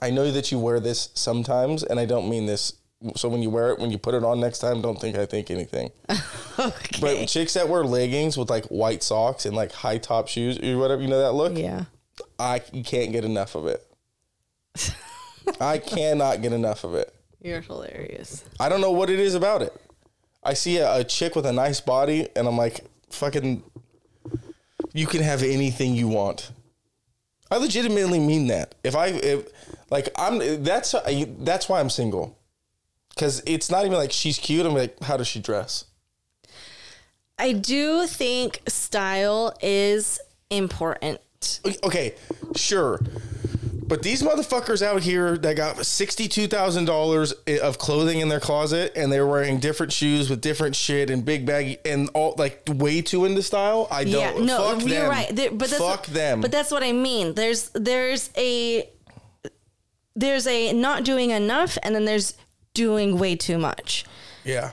[0.00, 2.74] I know that you wear this sometimes, and I don't mean this.
[3.14, 5.26] So when you wear it, when you put it on next time, don't think I
[5.26, 5.90] think anything.
[6.58, 7.00] Okay.
[7.02, 10.78] But chicks that wear leggings with like white socks and like high top shoes or
[10.78, 11.54] whatever, you know that look.
[11.58, 11.84] yeah.
[12.38, 13.86] I can't get enough of it.
[15.60, 17.14] I cannot get enough of it.
[17.42, 18.42] You're hilarious.
[18.58, 19.78] I don't know what it is about it.
[20.42, 22.80] I see a, a chick with a nice body, and I'm like,
[23.10, 23.62] fucking,
[24.94, 26.50] you can have anything you want.
[27.50, 28.74] I legitimately mean that.
[28.82, 29.46] If I, if,
[29.90, 32.38] like, I'm, that's, uh, that's why I'm single.
[33.18, 34.66] Cause it's not even like she's cute.
[34.66, 35.86] I'm like, how does she dress?
[37.38, 40.20] I do think style is
[40.50, 41.20] important.
[41.82, 42.14] Okay,
[42.54, 43.00] sure.
[43.86, 48.40] But these motherfuckers out here that got sixty-two thousand dollars eh, of clothing in their
[48.40, 52.62] closet, and they're wearing different shoes with different shit and big baggy and all like
[52.68, 53.86] way too into style.
[53.90, 54.38] I don't.
[54.38, 55.08] Yeah, no, you're them.
[55.08, 55.34] right.
[55.34, 56.40] There, but that's fuck what, them.
[56.40, 57.34] But that's what I mean.
[57.34, 58.90] There's there's a
[60.16, 62.34] there's a not doing enough, and then there's
[62.74, 64.04] doing way too much.
[64.44, 64.72] yeah.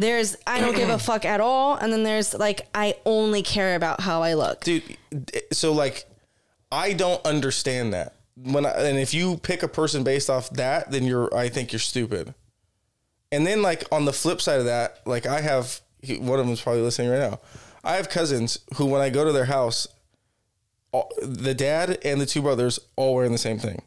[0.00, 3.74] There's I don't give a fuck at all, and then there's like I only care
[3.74, 4.62] about how I look.
[4.62, 4.96] dude
[5.34, 6.04] eh, so like
[6.70, 10.90] i don't understand that when I, and if you pick a person based off that
[10.92, 12.34] then you're i think you're stupid
[13.32, 15.80] and then like on the flip side of that like i have
[16.20, 17.40] one of them's probably listening right now
[17.82, 19.88] i have cousins who when i go to their house
[20.92, 23.80] all, the dad and the two brothers all wearing the same thing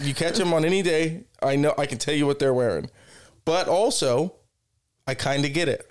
[0.00, 2.90] you catch them on any day i know i can tell you what they're wearing
[3.44, 4.34] but also
[5.06, 5.90] i kind of get it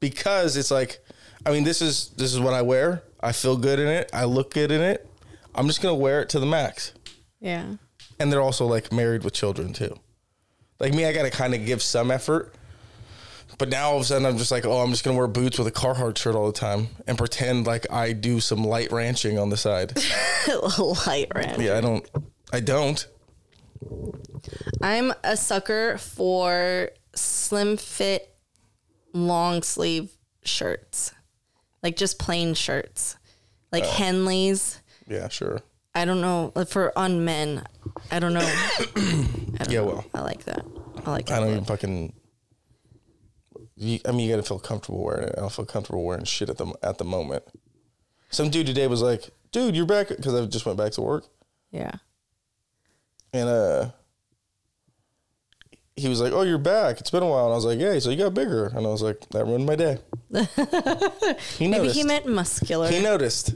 [0.00, 1.00] because it's like
[1.44, 3.04] I mean this is this is what I wear.
[3.20, 4.10] I feel good in it.
[4.12, 5.08] I look good in it.
[5.54, 6.92] I'm just gonna wear it to the max.
[7.40, 7.74] Yeah.
[8.18, 9.96] And they're also like married with children too.
[10.80, 12.52] Like me, I gotta kind of give some effort
[13.58, 15.56] But now all of a sudden I'm just like, oh, I'm just gonna wear boots
[15.56, 19.38] with a Carhartt shirt all the time and pretend like I do some light ranching
[19.38, 19.96] on the side.
[21.06, 21.60] Light ranch.
[21.60, 22.08] yeah, I don't.
[22.52, 23.06] I don't.
[24.82, 28.34] I'm a sucker for slim fit,
[29.12, 30.10] long sleeve
[30.44, 31.12] shirts,
[31.82, 33.16] like just plain shirts,
[33.72, 33.84] like.
[33.84, 34.80] Henleys.
[35.08, 35.60] Yeah, sure.
[35.94, 37.64] I don't know like for on men.
[38.10, 38.40] I don't know.
[38.40, 39.86] I don't Yeah, know.
[39.86, 40.04] well.
[40.14, 40.64] I like that.
[41.06, 41.34] I like that.
[41.34, 41.46] I that.
[41.46, 42.12] don't even fucking.
[43.76, 45.34] You, I mean, you gotta feel comfortable wearing it.
[45.36, 47.44] I don't feel comfortable wearing shit at the at the moment.
[48.30, 51.26] Some dude today was like, "Dude, you're back," because I just went back to work,
[51.70, 51.92] Yeah.
[53.36, 53.90] And uh,
[55.96, 57.00] he was like, "Oh, you're back.
[57.00, 58.90] It's been a while." And I was like, "Yeah." So you got bigger, and I
[58.90, 59.98] was like, "That ruined my day."
[61.58, 61.96] he Maybe noticed.
[61.96, 62.88] he meant muscular.
[62.88, 63.54] He noticed.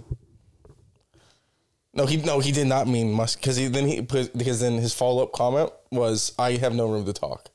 [1.92, 4.74] No, he no, he did not mean must because he then he put because then
[4.78, 7.50] his follow up comment was, "I have no room to talk."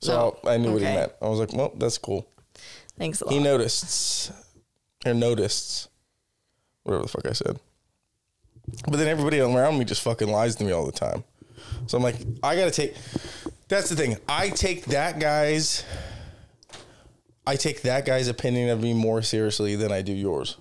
[0.00, 1.12] So Oh, I knew what he meant.
[1.20, 2.26] I was like, "Well, that's cool."
[2.98, 3.32] Thanks a lot.
[3.34, 4.32] He noticed
[5.04, 5.88] or noticed
[6.84, 7.58] whatever the fuck I said.
[8.84, 11.24] But then everybody around me just fucking lies to me all the time.
[11.86, 12.94] So I'm like, I gotta take.
[13.68, 14.16] That's the thing.
[14.28, 15.84] I take that guy's.
[17.46, 20.58] I take that guy's opinion of me more seriously than I do yours.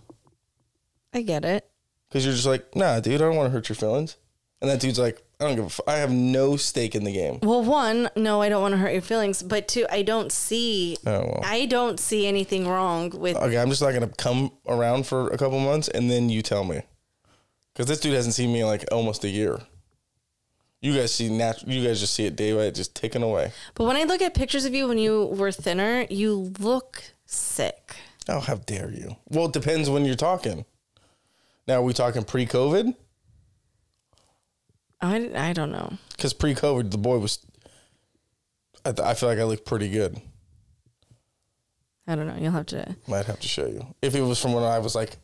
[1.14, 1.70] I get it.
[2.08, 4.16] Because you're just like, nah, dude, I don't want to hurt your feelings.
[4.62, 7.12] And that dude's like, I don't give a f- I have no stake in the
[7.12, 7.40] game.
[7.44, 10.98] Well, one, no, I don't want to hurt your feelings, but two, I don't see.
[11.06, 11.42] Oh, well.
[11.44, 13.36] I don't see anything wrong with.
[13.36, 16.42] Okay, I'm just not going to come around for a couple months and then you
[16.42, 16.82] tell me.
[17.74, 19.60] Because this dude hasn't seen me in like almost a year.
[20.88, 21.70] You guys see natural.
[21.70, 23.52] You guys just see it day by day, just ticking away.
[23.76, 27.98] But when I look at pictures of you when you were thinner, you look sick.
[28.30, 29.18] Oh, how dare you?
[29.28, 30.64] Well, it depends when you're talking.
[31.68, 32.96] Now, are we talking pre-COVID?
[35.02, 35.98] I, I don't know.
[36.12, 37.40] Because pre-COVID, the boy was.
[38.86, 40.22] I, th- I feel like I look pretty good.
[42.08, 42.38] I don't know.
[42.40, 42.96] You'll have to.
[43.10, 43.94] Might have to show you.
[44.02, 45.18] If it was from when I was like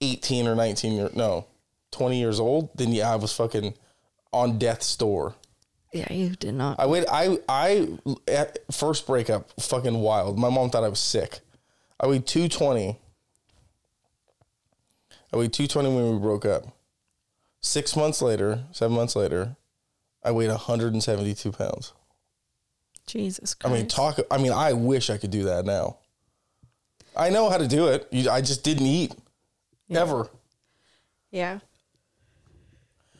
[0.00, 1.46] 18 or 19 years, no,
[1.90, 3.74] 20 years old, then yeah, I was fucking
[4.32, 5.34] on death's door.
[5.92, 6.80] Yeah, you did not.
[6.80, 7.04] I wait.
[7.10, 7.88] I I
[8.26, 10.38] at first breakup, fucking wild.
[10.38, 11.40] My mom thought I was sick.
[12.00, 12.98] I weighed 220.
[15.32, 16.64] I weighed 220 when we broke up.
[17.60, 19.56] Six months later, seven months later,
[20.22, 21.92] I weighed 172 pounds.
[23.06, 23.72] Jesus Christ.
[23.72, 24.18] I mean, talk.
[24.30, 25.98] I mean, I wish I could do that now.
[27.16, 28.08] I know how to do it.
[28.10, 29.12] You, I just didn't eat
[29.90, 30.28] ever.
[31.30, 31.58] yeah.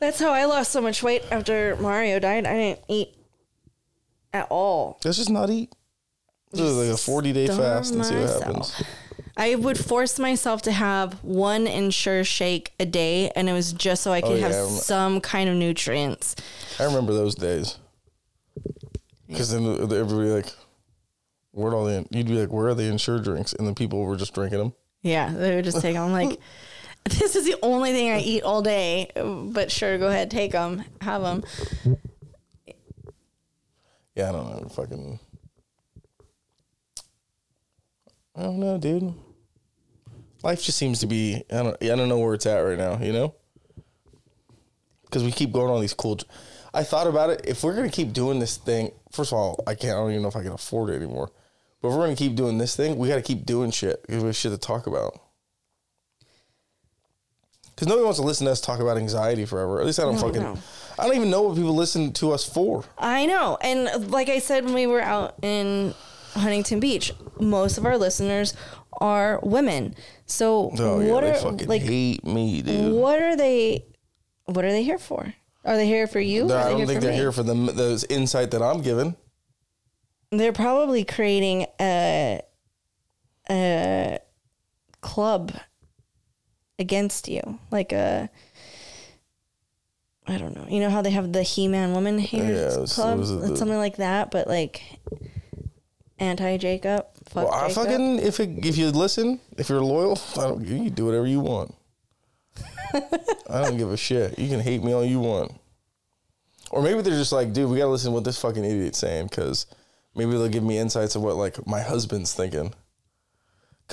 [0.03, 2.45] That's how I lost so much weight after Mario died.
[2.45, 3.15] I didn't eat
[4.33, 4.99] at all.
[5.05, 5.71] Let's just not eat.
[6.53, 8.83] Do like a 40 day fast and see what happens.
[9.37, 14.03] I would force myself to have one Ensure shake a day, and it was just
[14.03, 16.35] so I could Oh, yeah, have I rem- some kind of nutrients.
[16.79, 17.77] I remember those days.
[19.27, 20.53] Because then the- the- everybody like,
[21.51, 23.53] where'd all the, you'd be like, where are the insured drinks?
[23.53, 24.73] And then people were just drinking them.
[25.01, 26.11] Yeah, they would just take them.
[26.11, 26.39] Like,
[27.09, 30.83] this is the only thing I eat all day, but sure, go ahead, take them,
[31.01, 31.43] have them.
[34.15, 34.69] Yeah, I don't know.
[34.69, 35.19] Fucking,
[38.35, 39.13] I don't know, dude.
[40.43, 42.99] Life just seems to be, I don't, I don't know where it's at right now,
[42.99, 43.35] you know?
[45.05, 46.19] Because we keep going on these cool,
[46.73, 47.41] I thought about it.
[47.45, 50.23] If we're to keep doing this thing, first of all, I can't, I don't even
[50.23, 51.31] know if I can afford it anymore.
[51.81, 54.23] But if we're to keep doing this thing, we got to keep doing shit because
[54.23, 55.19] we have shit to talk about.
[57.83, 59.81] Because nobody wants to listen to us talk about anxiety forever.
[59.81, 60.57] At least I don't No, fucking, no.
[60.97, 62.85] I don't even know what people listen to us for.
[62.97, 63.57] I know.
[63.59, 65.93] And like I said when we were out in
[66.33, 68.53] Huntington Beach, most of our listeners
[69.01, 69.95] are women.
[70.27, 72.93] So Oh yeah, what they are fucking like hate me, dude.
[72.93, 73.85] what are they
[74.45, 75.33] what are they here for?
[75.65, 76.47] Are they here for you?
[76.47, 77.17] They're- I don't think they're me?
[77.17, 79.17] here for the those insight that I'm giving.
[80.31, 82.41] They're probably creating a
[83.49, 84.19] a
[85.01, 85.51] club
[86.79, 88.29] against you, like a.
[90.25, 90.65] I don't know.
[90.69, 93.17] You know how they have the He-Man Woman Haters Yeah, it's- Club?
[93.17, 94.81] what is it, It's the- something like that, but like
[96.19, 97.07] anti Jacob.
[97.25, 97.83] Fuck Well, I Jacob.
[97.83, 100.65] fucking if it, if you listen, if you're loyal, I don't.
[100.65, 101.75] You do whatever you want.
[102.93, 104.37] I don't give a shit.
[104.39, 105.51] You can hate me all you want.
[106.71, 109.27] Or maybe they're just like, dude, we gotta listen to what this fucking idiot's saying
[109.27, 109.65] because
[110.15, 112.73] maybe they'll give me insights of what like my husband's thinking.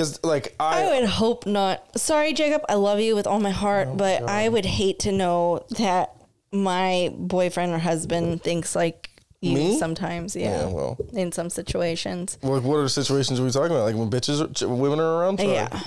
[0.01, 1.99] Because like I, I would hope not.
[2.01, 2.63] Sorry, Jacob.
[2.71, 6.17] I love you with all my heart, Oh, but I would hate to know that
[6.51, 9.11] my boyfriend or husband thinks like
[9.43, 9.79] you Me?
[9.79, 10.35] sometimes.
[10.35, 10.61] Yeah.
[10.61, 12.39] yeah, well, in some situations.
[12.43, 13.85] like what are the situations are we talking about?
[13.85, 15.39] Like when bitches, are, women are around.
[15.39, 15.53] Sorry.
[15.53, 15.81] Yeah.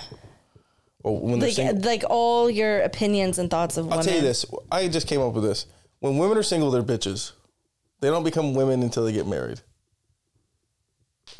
[1.02, 1.82] Well, when Like single.
[1.84, 4.06] like all your opinions and thoughts of I'll women.
[4.06, 4.46] tell you this.
[4.72, 5.66] I just came up with this.
[6.02, 7.32] When women are single, they're bitches.
[8.00, 9.62] They don't become women until they get married.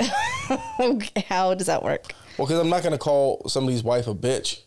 [1.28, 2.12] How does that work?
[2.38, 4.60] Well, because I'm not gonna call somebody's wife a bitch.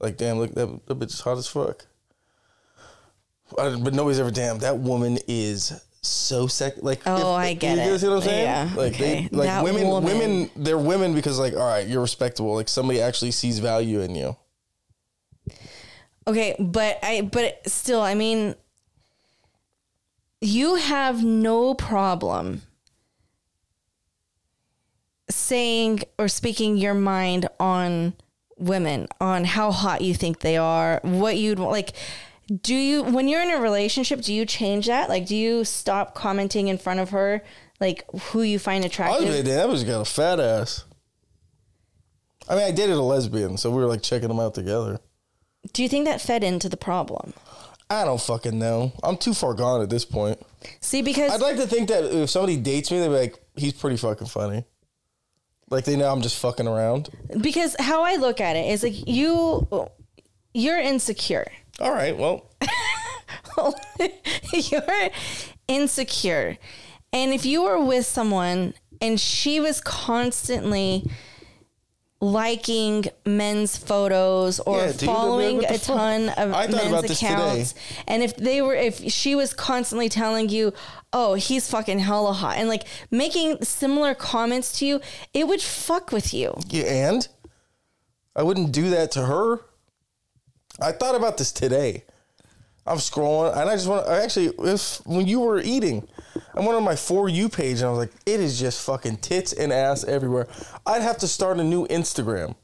[0.00, 1.86] Like, damn, look, that, that bitch is hot as fuck.
[3.56, 6.82] Uh, But nobody's ever, damn, that woman is so sec.
[6.82, 7.98] Like, Oh, I get you it.
[8.00, 8.42] see what I'm saying?
[8.44, 9.28] Yeah, Like okay.
[9.30, 10.18] they, like That women, woman.
[10.18, 12.54] women, they're women because like, all right, you're respectable.
[12.54, 14.36] Like somebody actually sees value in you.
[16.26, 18.54] Okay, but I but still, I mean,
[20.40, 22.62] you have no problem
[25.34, 28.14] saying or speaking your mind on
[28.58, 31.92] women, on how hot you think they are, what you'd like.
[32.62, 35.08] Do you, when you're in a relationship, do you change that?
[35.08, 37.42] Like, do you stop commenting in front of her,
[37.80, 39.28] like who you find I was attractive?
[39.28, 40.84] like, damn, that was got a fat ass.
[42.48, 45.00] I mean, I dated a lesbian, so we were like checking them out together.
[45.72, 47.32] Do you think that fed into the problem?
[47.88, 48.92] I don't fucking know.
[49.02, 50.40] I'm too far gone at this point.
[50.80, 53.74] See, because I'd like to think that if somebody dates me, they'd be like, he's
[53.74, 54.64] pretty fucking funny.
[55.72, 57.08] Like they know I'm just fucking around.
[57.40, 59.66] because how I look at it is like you,
[60.52, 61.50] you're insecure.
[61.80, 62.50] All right, well,
[64.52, 65.10] you're
[65.66, 66.58] insecure.
[67.12, 71.10] And if you were with someone and she was constantly
[72.22, 75.96] liking men's photos or Yeah, dude, following what the a fuck?
[75.96, 77.74] ton of I thought about men's this accounts
[78.06, 80.72] and if they were if she was constantly telling you
[81.12, 85.00] oh he's fucking hella hot and like making similar comments to you
[85.34, 87.26] it would fuck with you yeah, and
[88.36, 89.60] I wouldn't do that to her.
[90.80, 92.04] I thought about this today.
[92.86, 94.08] I'm scrolling, and I just want.
[94.08, 96.08] I actually, if when you were eating,
[96.54, 99.18] I went on my for you page, and I was like, it is just fucking
[99.18, 100.48] tits and ass everywhere.
[100.84, 102.56] I'd have to start a new Instagram.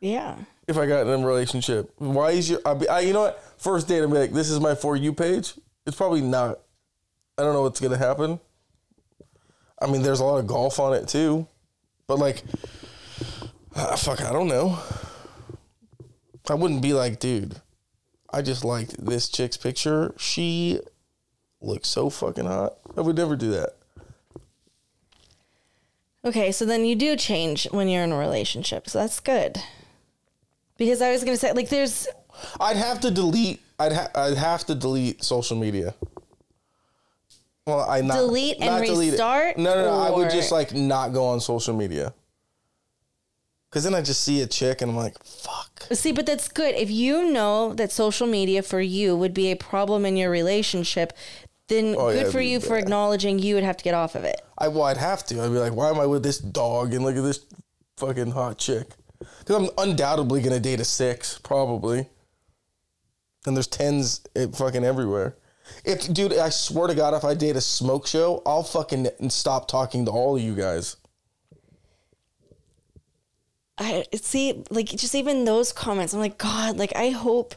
[0.00, 0.36] yeah
[0.68, 1.92] if I got in a relationship.
[1.98, 2.60] Why is your?
[2.64, 3.42] I'll be, I, you know what?
[3.58, 5.54] First date, I'd be like, "This is my for you page."
[5.86, 6.58] It's probably not.
[7.38, 8.40] I don't know what's gonna happen.
[9.80, 11.46] I mean, there's a lot of golf on it too,
[12.06, 12.42] but like,
[13.76, 14.78] ah, fuck, I don't know.
[16.48, 17.60] I wouldn't be like, dude.
[18.32, 20.14] I just liked this chick's picture.
[20.18, 20.80] She
[21.60, 22.74] looks so fucking hot.
[22.96, 23.70] I would never do that.
[26.24, 28.88] Okay, so then you do change when you're in a relationship.
[28.88, 29.58] So that's good.
[30.76, 32.08] Because I was going to say like there's
[32.60, 33.60] I'd have to delete.
[33.78, 35.94] I'd ha- I'd have to delete social media.
[37.66, 39.10] Well, I not Delete and not delete it.
[39.12, 39.98] restart, No, no, no.
[40.00, 42.14] I would just like not go on social media.
[43.70, 45.82] Cause then I just see a chick and I'm like, fuck.
[45.92, 46.74] See, but that's good.
[46.76, 51.12] If you know that social media for you would be a problem in your relationship,
[51.68, 52.84] then Oh, good it'd for you for bad.
[52.84, 54.40] acknowleding you would have to get off of it.
[54.56, 55.42] I well, I'd have to.
[55.42, 57.44] I'd be like, why am I with this dog and look at this
[57.98, 58.86] fucking hot chick?
[59.40, 62.08] Because I'm undoubtedly gonna date a six, probably.
[63.46, 65.36] And there's tens eh, fucking everywhere.
[65.84, 69.66] If dude, I swear to God, if I date a smoke show, I'll fucking stop
[69.68, 70.96] talking to all of you guys.
[73.78, 77.54] I see, like just even those comments, I'm like, God, like I hope,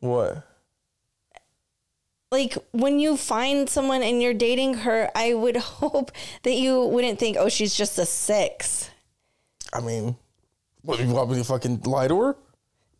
[0.00, 0.44] What?
[2.30, 7.18] like when you find someone and you're dating her, I would hope that you wouldn't
[7.18, 8.90] think, oh, she's just a six.
[9.72, 10.16] I mean,
[10.82, 12.36] what would you want me to fucking lie to her?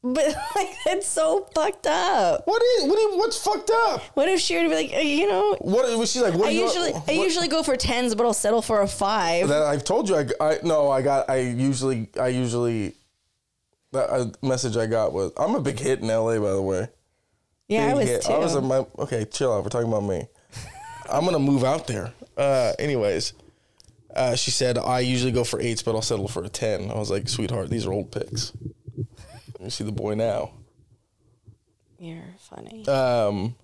[0.03, 2.42] But like that's so fucked up.
[2.46, 2.84] What is?
[2.84, 3.18] What?
[3.18, 4.01] What's fucked up?
[4.14, 6.34] What if she were to be like, uh, you know, What was she like?
[6.34, 9.49] What I usually what- I usually go for tens, but I'll settle for a five.
[9.49, 10.16] that I've told you.
[10.16, 10.90] I, I no.
[10.90, 11.28] I got.
[11.28, 12.09] I usually.
[12.20, 12.94] I usually.
[13.92, 16.38] That uh, message I got was I'm a big hit in LA.
[16.38, 16.88] By the way.
[17.68, 18.22] yeah, I was hit.
[18.22, 18.32] too.
[18.34, 19.24] I was a, my, okay.
[19.24, 19.64] Chill out.
[19.64, 20.26] We're talking about me.
[21.11, 22.12] I'm gonna move out there.
[22.36, 23.32] Uh, anyways,
[24.14, 26.90] uh, she said I usually go for eights, but I'll settle for a ten.
[26.90, 28.53] I was like, sweetheart, these are old pics.
[29.61, 30.52] You see the boy now.
[31.98, 32.86] You're funny.
[32.86, 33.56] Um,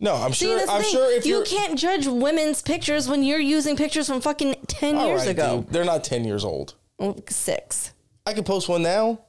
[0.00, 0.56] no, I'm See, sure.
[0.56, 0.90] that's the I'm thing.
[0.92, 4.96] sure if you you're can't judge women's pictures when you're using pictures from fucking ten
[4.96, 5.60] All years right, ago.
[5.62, 6.74] dude, they're not ten years old.
[7.28, 7.92] Six.
[8.26, 9.20] I could post one now.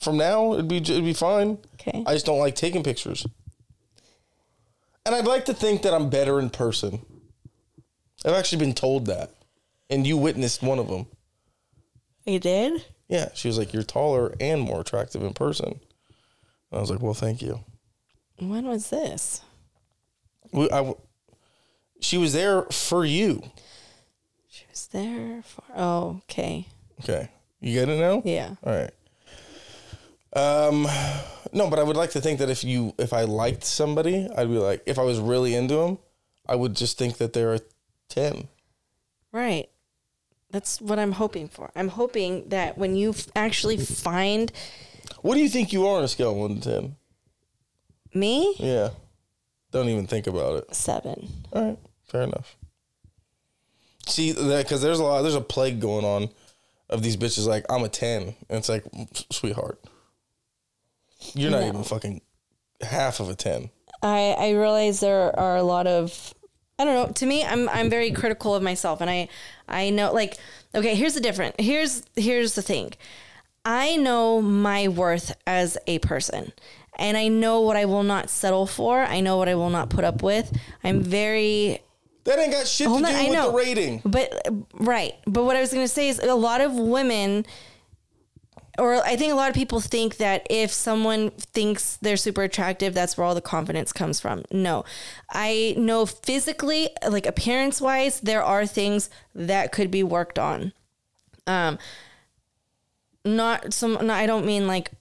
[0.00, 1.58] From now, it'd be it'd be fine.
[1.74, 2.04] Okay.
[2.06, 3.26] I just don't like taking pictures.
[5.06, 7.00] And I'd like to think that I'm better in person.
[8.24, 9.30] I've actually been told that,
[9.88, 11.06] and you witnessed one of them.
[12.26, 12.84] You did?
[13.08, 15.80] Yeah, she was like, "You're taller and more attractive in person."
[16.70, 17.60] I was like, "Well, thank you."
[18.38, 19.42] When was this?
[20.52, 20.94] We, I
[22.00, 23.42] she was there for you.
[24.48, 25.64] She was there for.
[25.74, 26.66] Oh, okay.
[27.00, 27.28] Okay,
[27.60, 28.22] you get it now.
[28.24, 28.54] Yeah.
[28.64, 28.90] All right.
[30.34, 30.86] Um,
[31.52, 34.48] no, but I would like to think that if you, if I liked somebody, I'd
[34.48, 35.98] be like, if I was really into them,
[36.46, 37.60] I would just think that they're a
[38.08, 38.48] ten.
[39.32, 39.68] Right.
[40.50, 41.70] That's what I'm hoping for.
[41.76, 44.50] I'm hoping that when you f- actually find
[45.22, 46.96] What do you think you are on a scale of one to ten?
[48.14, 48.90] me, Yeah.
[49.70, 50.74] Don't even think about it.
[50.74, 51.28] seven.
[51.52, 52.56] All right, fair enough.
[54.06, 56.30] See that because there's a lot, there's a plague going on
[56.88, 59.78] of these bitches like I'm a ten, and it's like, mm, sweetheart,
[61.34, 61.68] you're not No.
[61.68, 62.22] even fucking
[62.80, 63.68] half of a ten.
[64.02, 66.32] I I realize there are a lot of
[66.78, 67.12] I don't know.
[67.12, 69.28] To me, I'm I'm very critical of myself, and I
[69.68, 70.36] I know like
[70.74, 70.94] okay.
[70.94, 71.60] Here's the different.
[71.60, 72.92] Here's here's the thing.
[73.64, 76.52] I know my worth as a person,
[76.96, 79.00] and I know what I will not settle for.
[79.02, 80.56] I know what I will not put up with.
[80.84, 81.80] I'm very
[82.24, 84.02] That ain't got shit to on, do I with the rating.
[84.04, 85.14] But right.
[85.26, 87.44] But what I was going to say is a lot of women
[88.78, 92.94] or I think a lot of people think that if someone thinks they're super attractive,
[92.94, 94.44] that's where all the confidence comes from.
[94.50, 94.84] No.
[95.30, 100.72] I know physically, like appearance wise, there are things that could be worked on.
[101.46, 101.78] Um
[103.24, 104.92] not some no, I don't mean like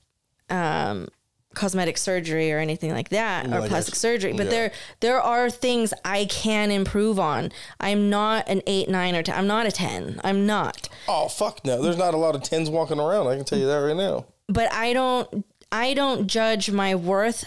[0.49, 1.09] um
[1.57, 4.51] cosmetic surgery or anything like that or like plastic surgery but yeah.
[4.51, 9.35] there there are things i can improve on i'm not an 8 9 or 10
[9.35, 11.81] i'm not a 10 i'm not Oh fuck no!
[11.81, 13.27] There's not a lot of tens walking around.
[13.27, 14.25] I can tell you that right now.
[14.47, 17.43] but i don't i don't judge my worth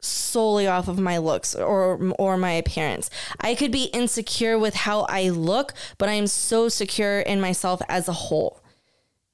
[0.00, 5.02] solely off of my looks or or my appearance i could be insecure with how
[5.10, 8.62] i look but i'm so secure in myself as a whole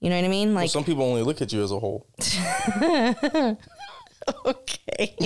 [0.01, 2.07] you know what i mean like Some people only look at you as a whole.
[4.47, 5.17] okay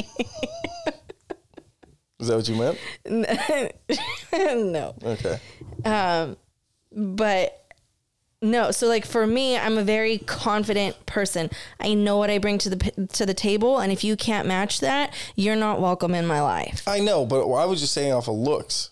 [2.19, 2.79] Is that what you meant?
[4.33, 5.41] no Okay.
[5.85, 6.37] Um,
[6.93, 7.57] but
[8.43, 12.57] no so like for me i'm a very confident person i know what i bring
[12.57, 16.27] to the to the table and if you can't match that you're not welcome in
[16.27, 18.91] my life I know, but I was just saying off of looks.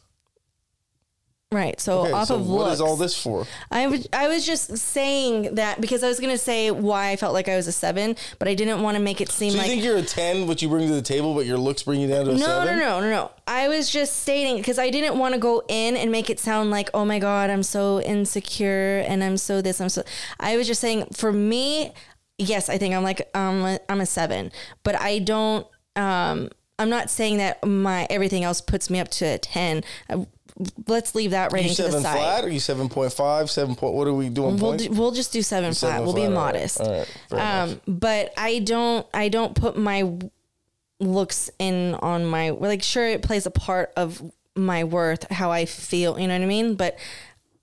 [1.50, 3.46] Right so Okay, off so of what looks is all this for?
[3.70, 7.32] I was I was just saying that because I was gonna say why I felt
[7.32, 9.62] like I was a seven, but I didn't want to make it seem So you
[9.62, 12.00] like think you're a ten, what you bring to the table, but your looks bring
[12.00, 12.78] you down to a no, seven?
[12.78, 13.30] no, no, no, no.
[13.46, 16.70] I was just stating because I didn't want to go in and make it sound
[16.70, 20.02] like, oh my God, I'm so insecure and I'm so this, I'm so.
[20.38, 21.92] I was just saying for me,
[22.36, 27.10] yes, I think I'm like, um, I'm a seven, but I don't, um, I'm not
[27.10, 29.82] saying that my everything else puts me up to a 10.
[30.08, 30.26] Uh,
[30.86, 32.16] let's leave that You rating to the side.
[32.16, 32.44] flat?
[32.44, 33.50] Are you seven point five?
[33.50, 33.94] Seven point?
[33.94, 34.56] What are we doing?
[34.56, 35.90] We'll, do, we'll just do seven, flat.
[35.92, 36.80] Seven We'll flat, be modest.
[36.80, 37.06] All right.
[37.30, 37.70] fair enough.
[37.70, 40.10] Um, but I don't I don't put my
[41.00, 44.20] looks in on my like sure it plays a part of
[44.56, 46.74] my worth, how I feel, you know what I mean?
[46.74, 46.98] But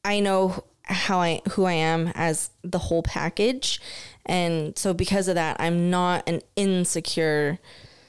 [0.05, 3.81] I know how I who I am as the whole package.
[4.25, 7.59] And so because of that, I'm not an insecure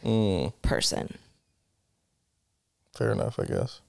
[0.04, 0.52] Mm.
[0.62, 1.18] person.
[2.96, 3.80] Fair enough, I guess.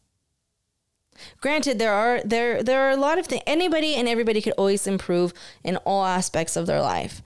[1.41, 3.43] Granted, there are there there are a lot of things.
[3.45, 7.21] Anybody and everybody could always improve in all aspects of their life,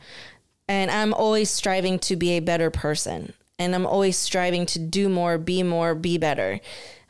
[0.68, 5.10] and I'm always striving to be a better person, and I'm always striving to do
[5.10, 6.60] more, be more, be better.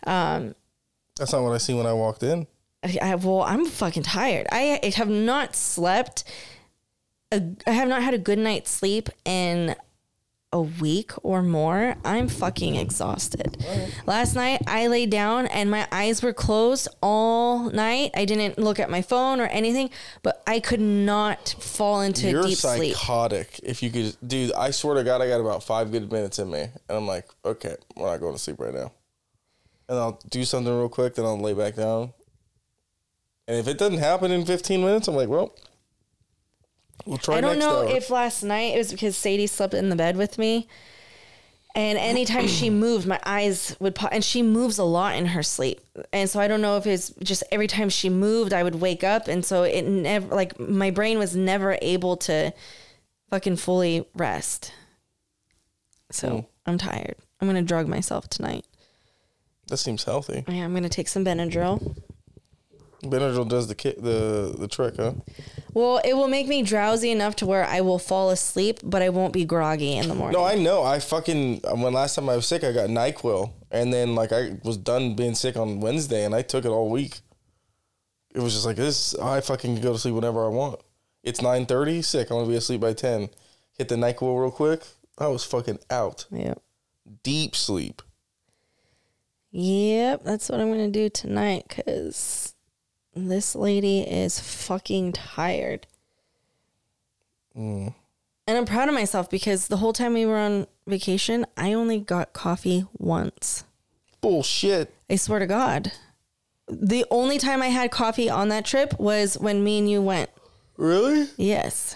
[0.06, 0.56] Um,
[1.18, 2.48] That's not what I see when I walked in.
[2.84, 4.48] I, I well, I'm fucking tired.
[4.52, 6.24] I, I have not slept.
[7.32, 9.76] A, I have not had a good night's sleep in
[10.54, 11.96] a week or more.
[12.04, 13.64] I'm fucking exhausted.
[14.06, 18.12] Last night I laid down and my eyes were closed all night.
[18.16, 19.90] I didn't look at my phone or anything,
[20.24, 22.96] but I could not fall into You're deep sleep.
[22.96, 23.60] psychotic.
[23.64, 26.52] If you could, dude, I swear to God, I got about five good minutes in
[26.52, 28.92] me, and I'm like, okay, we're not going to sleep right now.
[29.88, 32.14] And I'll do something real quick, then I'll lay back down.
[33.48, 35.56] And if it doesn't happen in 15 minutes, I'm like, well,
[37.06, 37.38] we'll try.
[37.38, 37.96] I don't know hour.
[37.96, 40.68] if last night it was because Sadie slept in the bed with me.
[41.74, 45.42] And anytime she moved, my eyes would pop, and she moves a lot in her
[45.42, 45.80] sleep.
[46.12, 49.04] And so I don't know if it's just every time she moved, I would wake
[49.06, 49.28] up.
[49.30, 52.54] And so it never, like, my brain was never able to
[53.30, 54.74] fucking fully rest.
[56.12, 56.40] So Hmm.
[56.72, 57.16] I'm tired.
[57.40, 58.66] I'm going to drug myself tonight.
[59.68, 60.44] that seems healthy.
[60.50, 61.96] Yeah, I'm going to take some Benadryl.
[63.04, 65.14] Benadryl does the ki- the the trick, huh?
[65.74, 69.10] Well, it will make me drowsy enough to where I will fall asleep, but I
[69.10, 70.40] won't be groggy in the morning.
[70.40, 70.84] No, I know.
[70.84, 74.58] I fucking when last time I was sick, I got Nyquil, and then like I
[74.64, 77.22] was done being sick on Wednesday, and I took it all week.
[78.34, 79.16] It was just like this.
[79.16, 80.82] I fucking go to sleep whenever I want.
[81.24, 82.02] It's nine thirty.
[82.02, 82.30] Sick.
[82.30, 83.30] I'm gonna be asleep by ten.
[83.78, 84.84] Hit the Nyquil real quick.
[85.18, 86.26] I was fucking out.
[86.32, 86.62] Yep.
[87.24, 88.02] Deep sleep.
[89.52, 92.51] Yep, that's what I'm gonna do tonight because
[93.14, 95.88] this lady is fucking tired.
[97.58, 97.94] Mm.
[98.48, 102.00] And I'm proud of myself because the whole time we were on vacation, I only
[102.00, 103.64] got coffee once.
[104.22, 104.94] Bullshit.
[105.10, 105.92] I swear to God.
[106.68, 110.30] The only time I had coffee on that trip was when me and you went.
[110.78, 111.28] Really?
[111.38, 111.96] Yes.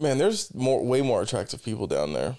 [0.00, 2.36] Man, there's more, way more attractive people down there.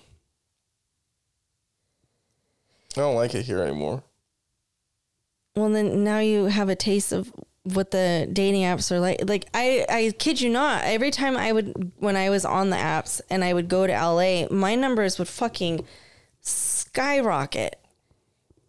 [2.95, 4.03] I don't like it here anymore.
[5.55, 7.31] Well, then now you have a taste of
[7.63, 9.21] what the dating apps are like.
[9.27, 10.83] Like I, I kid you not.
[10.83, 13.93] Every time I would, when I was on the apps and I would go to
[13.93, 15.85] LA, my numbers would fucking
[16.41, 17.79] skyrocket,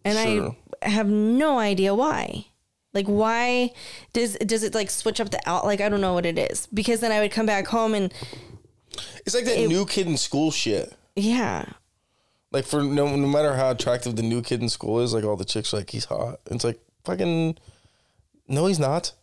[0.03, 0.55] and Sure.
[0.81, 2.45] I have no idea why.
[2.93, 3.71] Like why
[4.13, 5.65] does does it like switch up the out?
[5.65, 8.13] Like I don't know what it is because then I would come back home and
[9.25, 10.93] It's like that It- new kid in school shit.
[11.15, 11.65] yeah,
[12.51, 15.35] Like for no no matter how attractive the new kid in school is, like all
[15.35, 16.39] the chicks are like he's hot.
[16.49, 17.57] It's like fucking
[18.47, 19.13] no, he's not.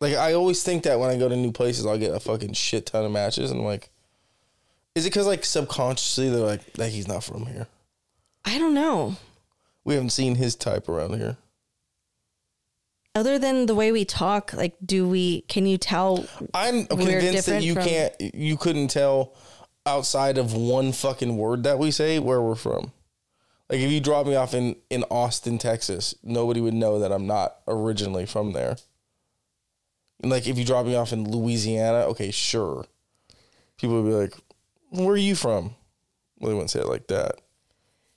[0.00, 2.52] Like I always think that when I go to new places, I'll get a fucking
[2.52, 3.90] shit ton of matches, and I'm like,
[4.94, 7.66] is it because like subconsciously they're like, like he's not from here.
[8.44, 9.16] I don't know.
[9.84, 11.36] We haven't seen his type around here.
[13.14, 15.42] Other than the way we talk, like do we?
[15.42, 16.26] Can you tell?
[16.52, 19.32] I'm convinced that you from- can't, you couldn't tell
[19.86, 22.92] outside of one fucking word that we say where we're from.
[23.68, 27.26] Like if you drop me off in in Austin, Texas, nobody would know that I'm
[27.26, 28.76] not originally from there.
[30.22, 32.86] And like if you drop me off in Louisiana, okay, sure.
[33.76, 34.34] People would be like,
[34.90, 35.74] "Where are you from?"
[36.38, 37.40] Well, they wouldn't say it like that.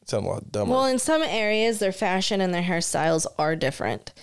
[0.02, 0.72] It sounds a lot dumber.
[0.72, 4.14] Well, in some areas, their fashion and their hairstyles are different.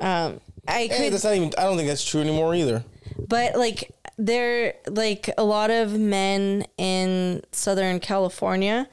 [0.00, 1.52] Um, I hey, could, that's not even.
[1.56, 2.84] I don't think that's true anymore either.
[3.28, 8.88] but like there, like a lot of men in Southern California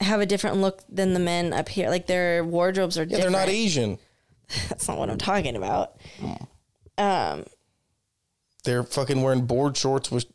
[0.00, 1.88] have a different look than the men up here.
[1.90, 3.32] Like their wardrobes are Yeah, different.
[3.32, 3.98] they're not Asian.
[4.68, 5.96] That's not what I'm talking about.
[6.96, 7.44] Um,
[8.64, 10.26] They're fucking wearing board shorts with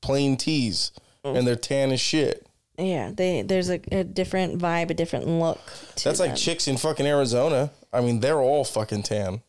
[0.00, 0.92] plain tees,
[1.24, 1.38] Mm.
[1.38, 2.46] and they're tan as shit.
[2.76, 5.58] yeah, they there's a, a different vibe, a different look.
[5.96, 7.70] To That's like chicks in fucking Arizona.
[7.92, 9.40] I mean, they're all fucking tan.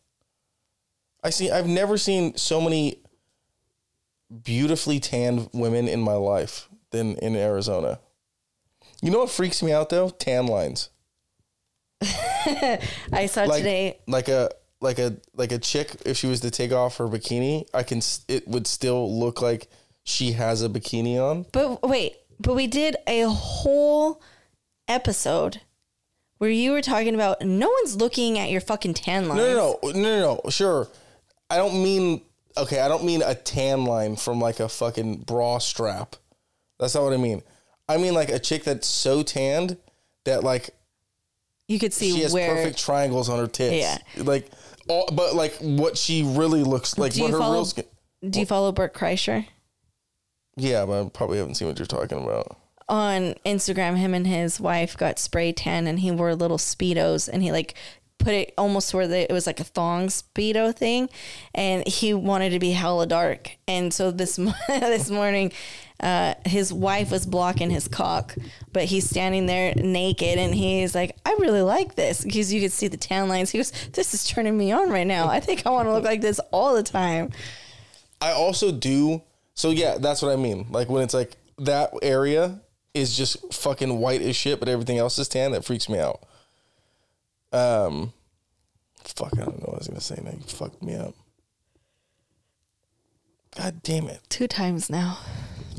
[1.22, 1.50] I see.
[1.50, 3.00] I've never seen so many
[4.42, 8.00] beautifully tanned women in my life than in Arizona.
[9.02, 10.10] You know what freaks me out though?
[10.10, 10.90] Tan lines.
[13.12, 13.98] I saw Like today.
[14.06, 17.66] like a like a like a chick if she was to take off her bikini,
[17.72, 19.68] I can it would still look like
[20.04, 21.46] she has a bikini on.
[21.52, 24.22] But wait, but we did a whole
[24.88, 25.60] episode
[26.38, 29.38] where you were talking about no one's looking at your fucking tan lines.
[29.40, 30.50] No, no, no, no, no, no.
[30.50, 30.88] Sure,
[31.50, 32.20] I don't mean
[32.56, 32.80] okay.
[32.80, 36.16] I don't mean a tan line from like a fucking bra strap.
[36.78, 37.42] That's not what I mean.
[37.88, 39.76] I mean like a chick that's so tanned
[40.24, 40.70] that like
[41.68, 42.54] You could see she has where.
[42.54, 43.74] perfect triangles on her tits.
[43.74, 43.98] Yeah.
[44.24, 44.50] like
[44.88, 47.12] all, but like what she really looks like.
[47.14, 47.84] Do what you her follow- real skin.
[48.28, 49.46] Do you follow Bert Kreischer?
[50.56, 52.56] Yeah, but I probably haven't seen what you're talking about.
[52.88, 57.42] On Instagram, him and his wife got spray tan, and he wore little speedos, and
[57.42, 57.74] he like
[58.18, 61.10] put it almost where the, it was like a thong speedo thing,
[61.54, 63.50] and he wanted to be hella dark.
[63.68, 64.36] And so this
[64.68, 65.52] this morning,
[66.00, 68.34] uh, his wife was blocking his cock,
[68.72, 72.72] but he's standing there naked, and he's like, "I really like this," because you could
[72.72, 73.50] see the tan lines.
[73.50, 75.28] He goes, "This is turning me on right now.
[75.28, 77.30] I think I want to look like this all the time."
[78.20, 79.22] I also do.
[79.54, 80.66] So yeah, that's what I mean.
[80.70, 82.60] Like when it's like that area
[82.92, 85.52] is just fucking white as shit, but everything else is tan.
[85.52, 86.22] That freaks me out.
[87.52, 88.12] Um,
[89.02, 90.20] fuck, I don't know what I was gonna say.
[90.22, 91.14] Now you fucked me up.
[93.56, 94.20] God damn it!
[94.28, 95.18] Two times now.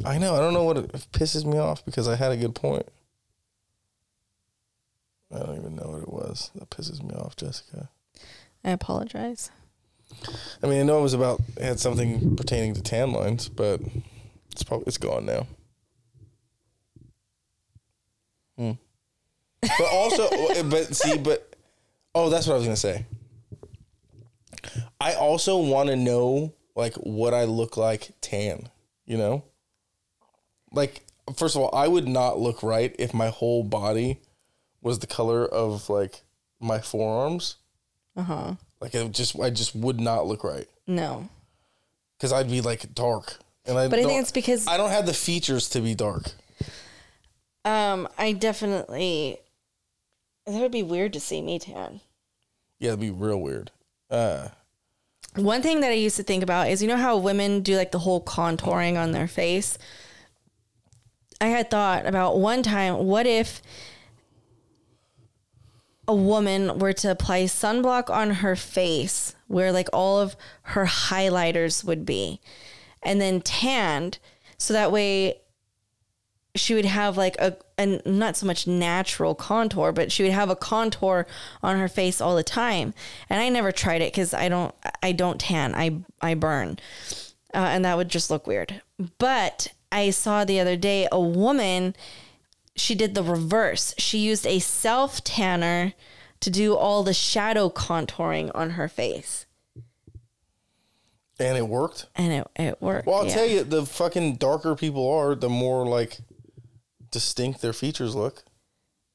[0.05, 0.35] I know.
[0.35, 2.87] I don't know what it pisses me off because I had a good point.
[5.33, 7.89] I don't even know what it was that pisses me off, Jessica.
[8.63, 9.51] I apologize.
[10.63, 13.81] I mean, I know it was about it had something pertaining to tan lines, but
[14.51, 15.47] it's probably it's gone now.
[18.57, 18.71] Hmm.
[19.61, 20.29] But also,
[20.69, 21.55] but see, but
[22.15, 23.05] oh, that's what I was gonna say.
[24.99, 28.69] I also want to know like what I look like tan.
[29.05, 29.43] You know,
[30.71, 31.03] like
[31.35, 34.19] first of all, I would not look right if my whole body
[34.81, 36.21] was the color of like
[36.59, 37.55] my forearms.
[38.15, 38.53] Uh huh.
[38.79, 41.29] Like it just, I just would not look right No.
[42.17, 43.87] because I'd be like dark, and I.
[43.87, 46.31] But I think it's because I don't have the features to be dark.
[47.65, 49.39] um I definitely
[50.45, 52.01] that would be weird to see me tan.
[52.79, 53.71] Yeah, it'd be real weird.
[54.09, 54.49] Uh,
[55.35, 57.91] One thing that I used to think about is you know how women do like
[57.91, 59.77] the whole contouring on their face?
[61.39, 63.61] I had thought about one time, what if
[66.07, 71.83] a woman were to apply sunblock on her face where like all of her highlighters
[71.83, 72.39] would be
[73.03, 74.17] and then tanned
[74.57, 75.41] so that way
[76.57, 80.49] she would have like a, a not so much natural contour, but she would have
[80.49, 81.27] a contour
[81.63, 82.93] on her face all the time.
[83.29, 85.73] And I never tried it because I don't I don't tan.
[85.75, 86.79] I I burn,
[87.53, 88.81] uh, and that would just look weird.
[89.17, 91.95] But I saw the other day a woman.
[92.75, 93.95] She did the reverse.
[93.97, 95.93] She used a self tanner
[96.39, 99.45] to do all the shadow contouring on her face.
[101.39, 102.07] And it worked.
[102.15, 103.07] And it, it worked.
[103.07, 103.33] Well, I'll yeah.
[103.33, 106.19] tell you, the fucking darker people are, the more like
[107.17, 108.43] distinct their features look.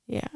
[0.06, 0.28] Yeah.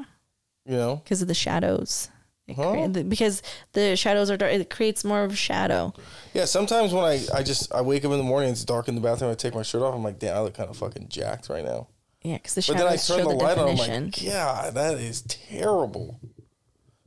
[0.65, 0.97] You know?
[0.97, 2.09] Because of the shadows.
[2.55, 2.87] Huh?
[2.89, 3.43] the- because
[3.73, 5.93] the shadows are dark, it creates more of a shadow.
[6.33, 8.95] Yeah, sometimes when I, I just I wake up in the morning, it's dark in
[8.95, 11.09] the bathroom, I take my shirt off, I'm like, damn, I look kind of fucking
[11.09, 11.89] jacked right now.
[12.23, 12.83] Yeah, because the shadows.
[12.83, 16.21] But then I turn the the, light on, I'm like, God, that is terrible.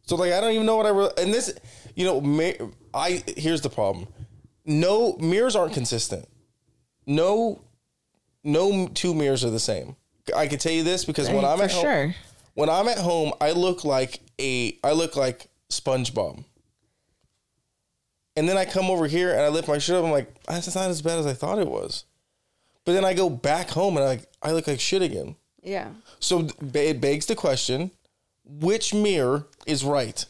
[0.08, 1.54] So like, I don't even know what I re- and this,
[1.96, 4.08] you know, ma- I here's the problem.
[4.66, 6.28] No mirrors aren't consistent.
[7.06, 7.62] No,
[8.44, 9.96] no two mirrors are the same.
[10.36, 12.16] I can tell you this because when I'm for at home, sure.
[12.54, 16.44] when I'm at home, I look like a I look like SpongeBob.
[18.36, 20.06] And then I come over here and I lift my shirt up.
[20.06, 22.06] I'm like, that's not as bad as I thought it was.
[22.86, 25.36] But then I go back home and I I look like shit again.
[25.62, 25.90] Yeah.
[26.20, 27.92] So it begs the question:
[28.46, 30.26] Which mirror is right?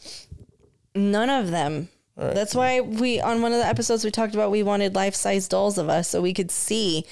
[0.94, 1.88] None of them.
[2.16, 2.34] right.
[2.34, 5.46] That's why we on one of the episodes we talked about we wanted life size
[5.46, 7.06] dolls of us so we could see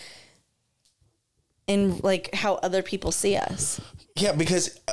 [1.69, 3.81] in like how other people see us.
[4.17, 4.93] Yeah, because uh,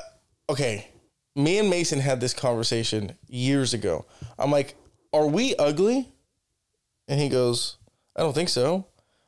[0.51, 0.89] okay,
[1.35, 4.05] me and Mason had this conversation years ago.
[4.37, 4.75] I'm like,
[5.11, 6.13] "Are we ugly?"
[7.07, 7.77] And he goes,
[8.15, 8.85] "I don't think so."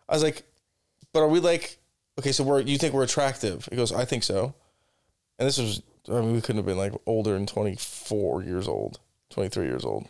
[0.08, 0.44] I was like,
[1.14, 1.80] "But are we like
[2.20, 2.32] okay?
[2.32, 4.54] So we're you think we're attractive?" He goes, "I think so."
[5.40, 9.00] And this was I mean we couldn't have been like older than 24 years old,
[9.32, 10.08] 23 years old.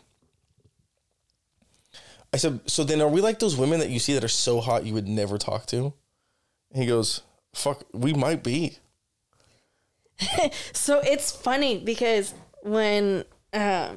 [2.32, 4.60] I said, "So then are we like those women that you see that are so
[4.60, 5.94] hot you would never talk to?"
[6.70, 7.22] And he goes,
[7.58, 8.78] "Fuck, we might be."
[10.72, 13.94] So it's funny because when uh,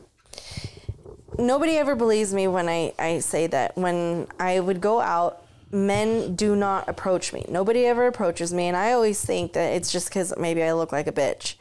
[1.38, 6.36] nobody ever believes me when I, I say that when I would go out, men
[6.36, 7.46] do not approach me.
[7.48, 10.92] Nobody ever approaches me, and I always think that it's just because maybe I look
[10.92, 11.56] like a bitch.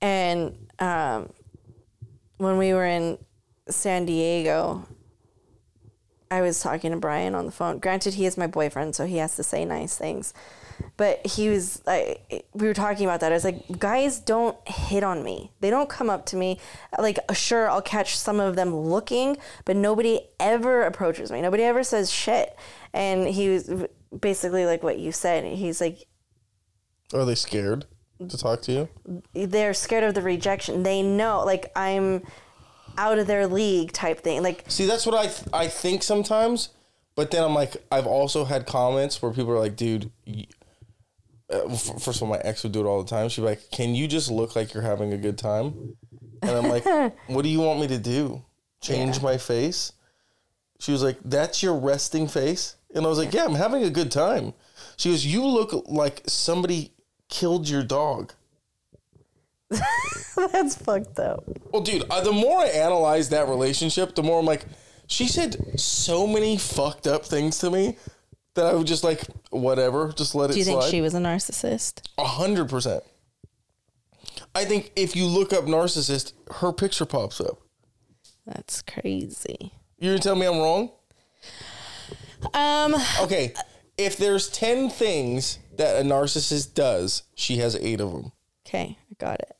[0.00, 1.30] And um,
[2.38, 3.18] when we were in
[3.68, 4.86] San Diego,
[6.32, 7.78] I was talking to Brian on the phone.
[7.78, 10.32] Granted, he is my boyfriend, so he has to say nice things.
[10.96, 13.32] But he was like, we were talking about that.
[13.32, 15.52] I was like, guys don't hit on me.
[15.60, 16.58] They don't come up to me.
[16.98, 21.42] Like, sure, I'll catch some of them looking, but nobody ever approaches me.
[21.42, 22.56] Nobody ever says shit.
[22.94, 23.70] And he was
[24.18, 25.44] basically like what you said.
[25.44, 26.06] He's like,
[27.12, 27.84] Are they scared
[28.26, 28.88] to talk to you?
[29.34, 30.82] they're scared of the rejection.
[30.82, 32.22] They know, like, I'm
[32.98, 34.42] out of their league type thing.
[34.42, 36.70] Like, See, that's what I th- I think sometimes,
[37.14, 40.46] but then I'm like, I've also had comments where people are like, "Dude," y-
[41.52, 43.28] uh, f- first of all, my ex would do it all the time.
[43.28, 45.96] She'd be like, "Can you just look like you're having a good time?"
[46.42, 46.84] And I'm like,
[47.26, 48.42] "What do you want me to do?
[48.80, 49.92] Change my face?"
[50.80, 53.90] She was like, "That's your resting face," and I was like, "Yeah, I'm having a
[53.90, 54.54] good time."
[54.96, 56.92] She goes, "You look like somebody
[57.28, 58.32] killed your dog."
[60.52, 61.44] that's fucked up.
[61.72, 64.64] Well, dude, uh, the more I analyze that relationship, the more I'm like,
[65.06, 67.96] she said so many fucked up things to me
[68.54, 70.90] that I would just like, whatever, just let it Do you think slide.
[70.90, 72.02] she was a narcissist?
[72.18, 73.02] A hundred percent.
[74.54, 77.58] I think if you look up narcissist, her picture pops up.
[78.46, 79.72] That's crazy.
[79.98, 80.90] You're gonna tell me I'm wrong?
[82.54, 83.54] Um, Okay,
[83.96, 88.32] if there's ten things that a narcissist does, she has eight of them.
[88.66, 89.56] okay, I got it.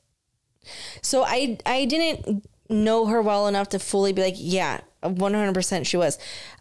[1.00, 5.96] So I I didn't know her well enough to fully be like, yeah, 100% she
[5.96, 6.18] was.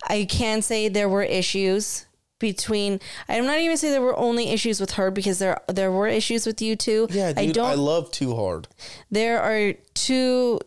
[0.07, 2.05] I can say there were issues
[2.39, 2.99] between
[3.29, 6.45] I'm not even say there were only issues with her because there there were issues
[6.45, 7.07] with you too.
[7.11, 8.67] Yeah, dude, I I, don't I love too hard.
[9.11, 10.59] there are two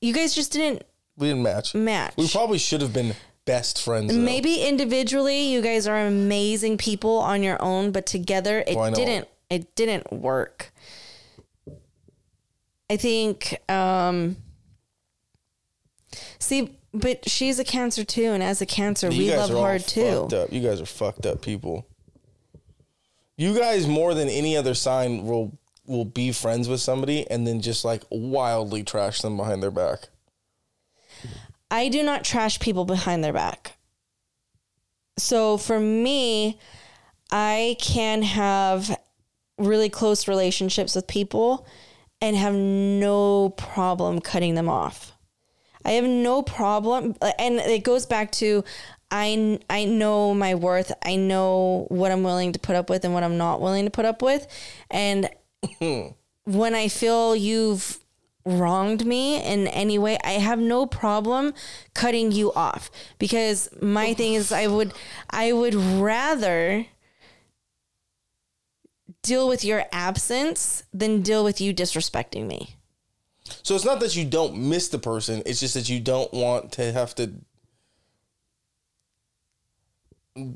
[0.00, 0.84] you guys just didn't
[1.18, 1.74] We didn't match.
[1.74, 2.14] match.
[2.16, 3.14] We probably should have been
[3.44, 4.12] best friends.
[4.12, 4.18] though.
[4.18, 9.28] Maybe individually you guys are amazing people on your own, but together it oh, didn't
[9.50, 10.72] it didn't work.
[12.88, 14.36] I think um
[16.38, 20.20] see but she's a cancer too and as a cancer You we love hard too.
[20.22, 20.52] fucked Up.
[20.52, 21.86] You guys are fucked up people.
[23.36, 27.60] You guys more than any other sign will will be friends with somebody and then
[27.60, 30.08] just like wildly trash them behind their back.
[31.70, 33.76] I do not trash people behind their back.
[35.18, 36.58] So for me,
[37.30, 38.98] I can have
[39.58, 41.66] really close relationships with people
[42.20, 45.12] and have no problem cutting them off.
[45.84, 48.64] I have no problem uh, and it goes back to
[49.10, 50.92] I I know my worth.
[51.04, 53.90] I know what I'm willing to put up with and what I'm not willing to
[53.90, 54.46] put up with.
[54.90, 55.30] And
[56.44, 57.98] when I feel you've
[58.44, 61.54] wronged me in any way, I have no problem
[61.94, 64.92] cutting you off because my thing is I would
[65.30, 66.86] I would rather
[69.26, 72.76] deal with your absence than deal with you disrespecting me.
[73.62, 76.72] So it's not that you don't miss the person, it's just that you don't want
[76.72, 77.32] to have to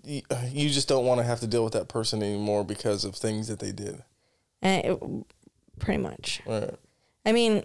[0.04, 3.48] you just don't want to have to deal with that person anymore because of things
[3.48, 4.02] that they did.
[4.60, 5.26] And it,
[5.78, 6.42] pretty much.
[6.46, 6.74] Right.
[7.24, 7.64] I mean,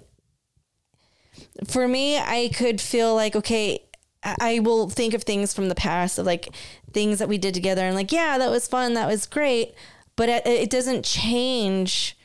[1.68, 3.82] for me, I could feel like, okay,
[4.24, 6.50] I will think of things from the past of like
[6.94, 8.94] things that we did together and like, yeah, that was fun.
[8.94, 9.76] That was great.
[10.16, 12.18] But it, it doesn't change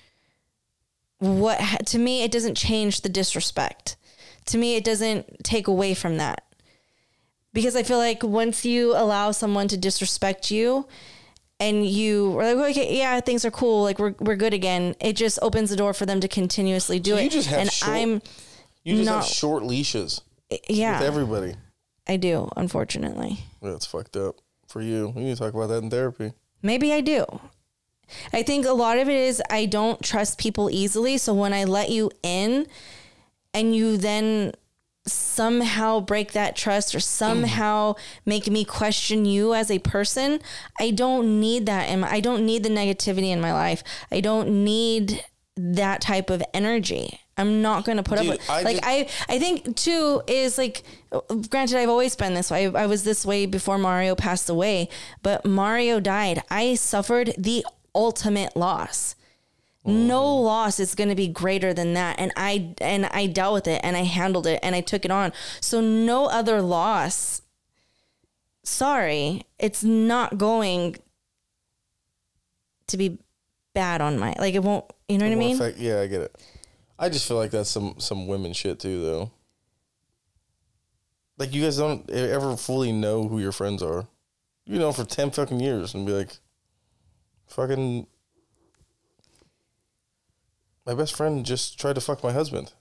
[1.18, 3.96] what, to me, it doesn't change the disrespect.
[4.46, 6.44] To me, it doesn't take away from that.
[7.52, 10.86] Because I feel like once you allow someone to disrespect you,
[11.58, 14.94] and you are like, okay, yeah, things are cool, like we're we're good again.
[14.98, 17.24] It just opens the door for them to continuously do So it.
[17.24, 18.22] you just have and short- I'm
[18.82, 19.16] You just No.
[19.16, 20.22] have short leashes
[20.68, 21.56] yeah, with everybody.
[22.08, 23.40] I do, unfortunately.
[23.60, 24.36] That's fucked up
[24.68, 25.12] for you.
[25.14, 26.32] We need to talk about that in therapy.
[26.62, 27.26] Maybe I do.
[28.32, 31.18] I think a lot of it is I don't trust people easily.
[31.18, 32.66] So when I let you in
[33.54, 34.52] and you then
[35.06, 37.94] somehow break that trust or somehow
[38.26, 40.40] make me question you as a person,
[40.78, 41.88] I don't need that.
[41.88, 43.82] And I don't need the negativity in my life.
[44.10, 45.24] I don't need
[45.56, 47.20] that type of energy.
[47.36, 50.58] I'm not going to put Dude, up with I like I I think too is
[50.58, 50.82] like
[51.48, 52.66] granted I've always been this way.
[52.66, 54.88] I, I was this way before Mario passed away,
[55.22, 56.42] but Mario died.
[56.50, 57.64] I suffered the
[57.94, 59.14] ultimate loss.
[59.84, 60.44] No Mm-hmm.
[60.44, 63.80] loss is going to be greater than that and I and I dealt with it
[63.82, 65.32] and I handled it and I took it on.
[65.60, 67.40] So no other loss
[68.62, 70.96] sorry, it's not going
[72.88, 73.18] to be
[73.72, 75.52] bad on my like it won't you know what I mean?
[75.52, 76.36] in fact- yeah, I get it.
[76.98, 79.30] I just feel like that's some some women shit too, though.
[81.38, 84.06] Like you guys don't ever fully know who your friends are.
[84.66, 86.36] You know, for ten fucking years, and be like,
[87.50, 88.06] fucking.
[90.86, 92.72] My best friend just tried to fuck my husband.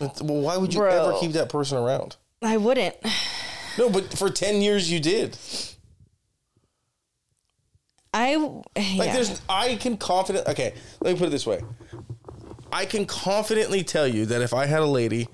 [0.00, 0.90] It's- Well, why would you Bro.
[0.90, 2.16] ever keep that person around?
[2.42, 2.96] I wouldn't.
[3.78, 5.36] No, but for ten years you did.
[8.12, 11.60] I Like there's I can confident okay, let me put it this way.
[12.72, 15.28] I can confidently tell you that if I had a lady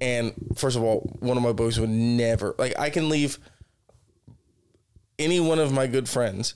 [0.00, 3.38] and first of all, one of my boys would never like I can leave
[5.18, 6.54] any one of my good friends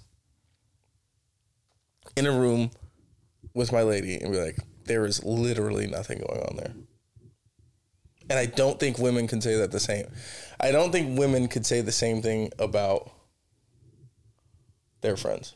[2.17, 2.71] in a room
[3.55, 6.75] with my lady and be like, there is literally nothing going on there.
[8.29, 10.07] And I don't think women can say that the same.
[10.61, 13.11] I don't think women could say the same thing about
[15.01, 15.55] their friends.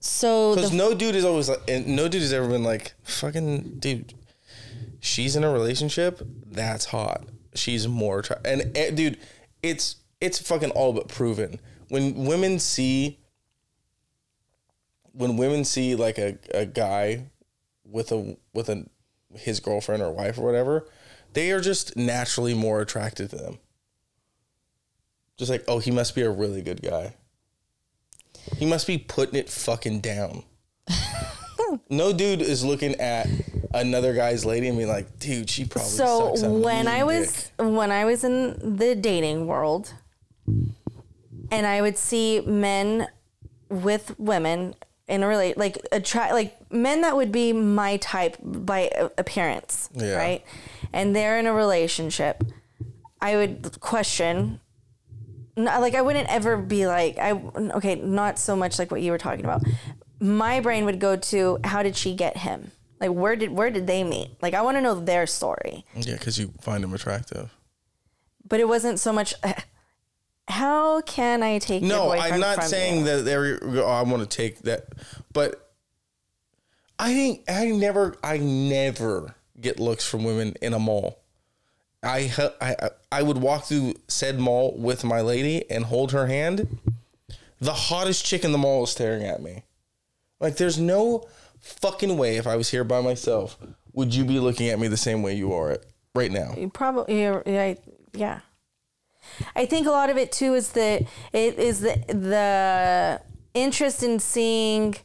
[0.00, 3.78] so Because no dude is always like, and no dude has ever been like, fucking
[3.78, 4.12] dude,
[5.00, 6.20] she's in a relationship.
[6.46, 7.24] That's hot.
[7.54, 8.52] She's more attractive.
[8.52, 9.18] And eh, dude,
[9.62, 11.58] it's it's fucking all but proven.
[11.88, 13.18] When women see,
[15.12, 17.26] when women see like a, a guy
[17.84, 18.86] with a with a
[19.34, 20.86] his girlfriend or wife or whatever,
[21.32, 23.58] they are just naturally more attracted to them.
[25.38, 27.14] Just like, oh, he must be a really good guy.
[28.58, 30.44] He must be putting it fucking down.
[31.90, 33.26] no dude is looking at
[33.72, 37.52] another guy's lady and being like, dude, she probably so sucks when I was dick."
[37.58, 39.94] when I was in the dating world
[41.50, 43.08] and I would see men
[43.68, 44.74] with women
[45.12, 50.16] in a relate like attract like men that would be my type by appearance, Yeah.
[50.16, 50.44] right?
[50.92, 52.42] And they're in a relationship.
[53.20, 54.58] I would question
[55.56, 57.32] like I wouldn't ever be like I
[57.78, 59.62] okay, not so much like what you were talking about.
[60.18, 62.70] My brain would go to how did she get him?
[63.00, 64.30] Like where did where did they meet?
[64.40, 65.84] Like I want to know their story.
[65.94, 67.54] yeah, because you find him attractive.
[68.48, 69.34] But it wasn't so much
[70.48, 73.04] how can I take No, I'm not saying you?
[73.04, 73.58] that there.
[73.62, 74.86] Oh, I want to take that,
[75.32, 75.72] but
[76.98, 81.18] I think I never, I never get looks from women in a mall.
[82.02, 86.78] I I I would walk through said mall with my lady and hold her hand.
[87.60, 89.62] The hottest chick in the mall is staring at me.
[90.40, 91.24] Like, there's no
[91.60, 93.56] fucking way if I was here by myself
[93.92, 95.78] would you be looking at me the same way you are
[96.14, 96.54] right now.
[96.56, 97.22] You probably
[98.14, 98.40] yeah.
[99.56, 101.02] I think a lot of it too is that
[101.32, 103.20] it is the the
[103.54, 104.96] interest in seeing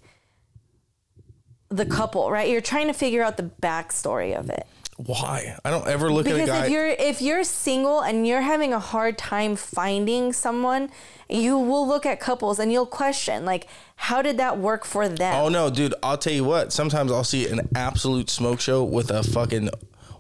[1.70, 2.50] the couple, right?
[2.50, 4.66] You're trying to figure out the backstory of it.
[4.98, 5.56] Why?
[5.64, 6.66] I don't ever look at a Because guy.
[6.66, 10.90] if you're if you're single and you're having a hard time finding someone,
[11.30, 15.36] you will look at couples and you'll question like, how did that work for them?
[15.36, 15.94] Oh no, dude!
[16.02, 16.74] I'll tell you what.
[16.74, 19.70] Sometimes I'll see an absolute smoke show with a fucking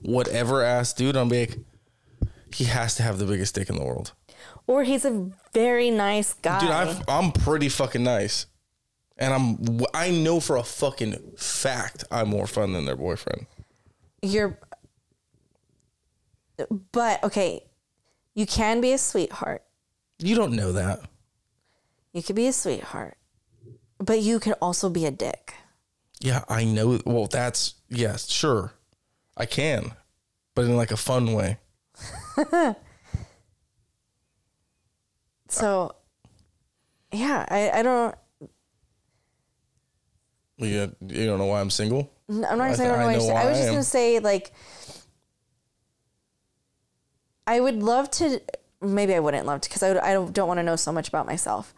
[0.03, 1.16] whatever ass dude.
[1.16, 1.58] I'm like,
[2.54, 4.14] he has to have the biggest dick in the world,
[4.68, 6.60] Or he's a very nice guy.
[6.60, 6.70] dude.
[6.70, 8.45] I've, I'm pretty fucking nice.
[9.18, 13.48] And I'm I know for a fucking fact I'm more fun than their boyfriend.
[14.22, 14.60] You're,
[16.91, 17.64] but okay,
[18.36, 19.64] you can be a sweetheart.
[20.20, 21.00] You don't know that.
[22.14, 23.18] You could be a sweetheart,
[24.00, 25.54] but you could also be a dick.
[26.20, 27.00] Yeah, I know.
[27.06, 28.74] Well, that's yes, sure,
[29.36, 29.91] I can,
[30.56, 31.58] but in like a fun way.
[35.50, 35.95] So,
[37.12, 38.16] yeah, I, I don't.
[40.58, 42.12] You, you don't know why I'm single?
[42.30, 43.08] I'm not I gonna say I don't know.
[43.08, 43.34] I know saying.
[43.34, 44.52] why I was just gonna say like,
[47.45, 48.41] I would love to.
[48.82, 50.91] Maybe I wouldn't love to because I, would, I don't, don't want to know so
[50.91, 51.74] much about myself.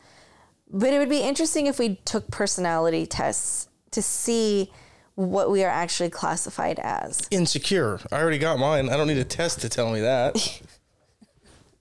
[0.69, 4.71] But it would be interesting if we took personality tests to see
[5.19, 7.27] what we are actually classified as.
[7.29, 7.99] Insecure.
[8.09, 8.89] I already got mine.
[8.89, 10.33] I don't need a test to tell me that.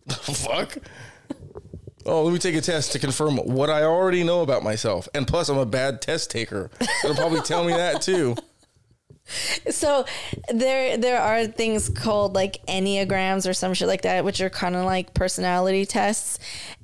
[0.07, 0.79] the fuck?
[2.05, 5.09] Oh, let me take a test to confirm what I already know about myself.
[5.15, 6.69] And plus, I'm a bad test taker.
[7.05, 8.35] It'll probably tell me that too.
[9.69, 10.07] So
[10.51, 14.75] there there are things called like enneagrams or some shit like that, which are kind
[14.75, 16.39] of like personality tests.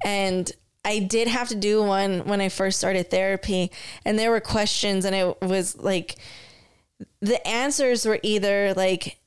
[0.05, 0.53] And
[0.85, 3.71] I did have to do one when I first started therapy,
[4.05, 6.17] and there were questions, and it was like
[7.21, 9.19] the answers were either like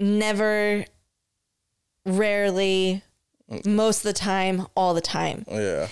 [0.00, 0.84] never,
[2.06, 3.02] rarely,
[3.64, 5.88] most of the time, all the time Yeah.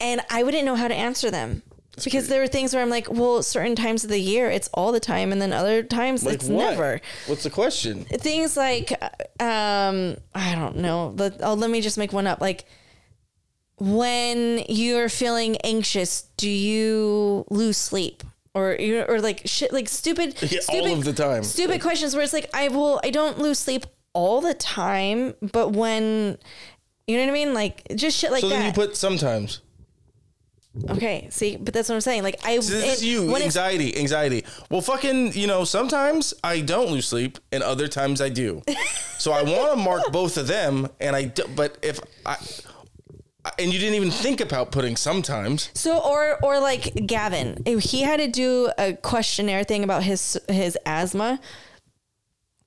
[0.00, 1.62] and I wouldn't know how to answer them
[2.04, 4.92] because there were things where I'm like, well, certain times of the year it's all
[4.92, 6.70] the time, and then other times Like it's what?
[6.70, 7.00] never.
[7.26, 8.04] What's the question?
[8.04, 8.92] Things like,
[9.40, 11.14] um, I don't know.
[11.16, 12.40] Let, oh, let me just make one up.
[12.40, 12.66] Like,
[13.78, 18.22] when you're feeling anxious, do you lose sleep?
[18.56, 21.42] Or, you or like shit, like stupid, Yeah, all stupid, of the time.
[21.42, 23.84] stupid questions where it's like, I will, I don't lose sleep
[24.14, 26.38] all the time, but when,
[27.06, 27.52] you know what I mean?
[27.52, 28.54] Like just shit like So that.
[28.56, 29.60] then you put sometimes.
[30.90, 32.22] Okay, see, but that's what I'm saying.
[32.22, 33.34] Like I, So this it- is you.
[33.36, 34.44] Anxiety, anxiety.
[34.70, 38.62] Well, fucking, you know, sometimes I don't lose sleep and other times I do.
[39.18, 40.88] so I want to mark both of them.
[41.00, 42.36] And I, do, but if I,
[43.58, 45.70] and you didn't even think about putting sometimes.
[45.74, 50.78] so or or like Gavin, he had to do a questionnaire thing about his his
[50.86, 51.40] asthma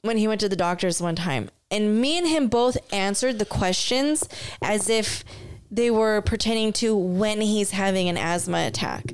[0.02, 3.46] when he went to the doctors one time, and me and him both answered the
[3.46, 4.28] questions
[4.62, 5.24] as if
[5.72, 9.14] they were pertaining to when he's having an asthma attack.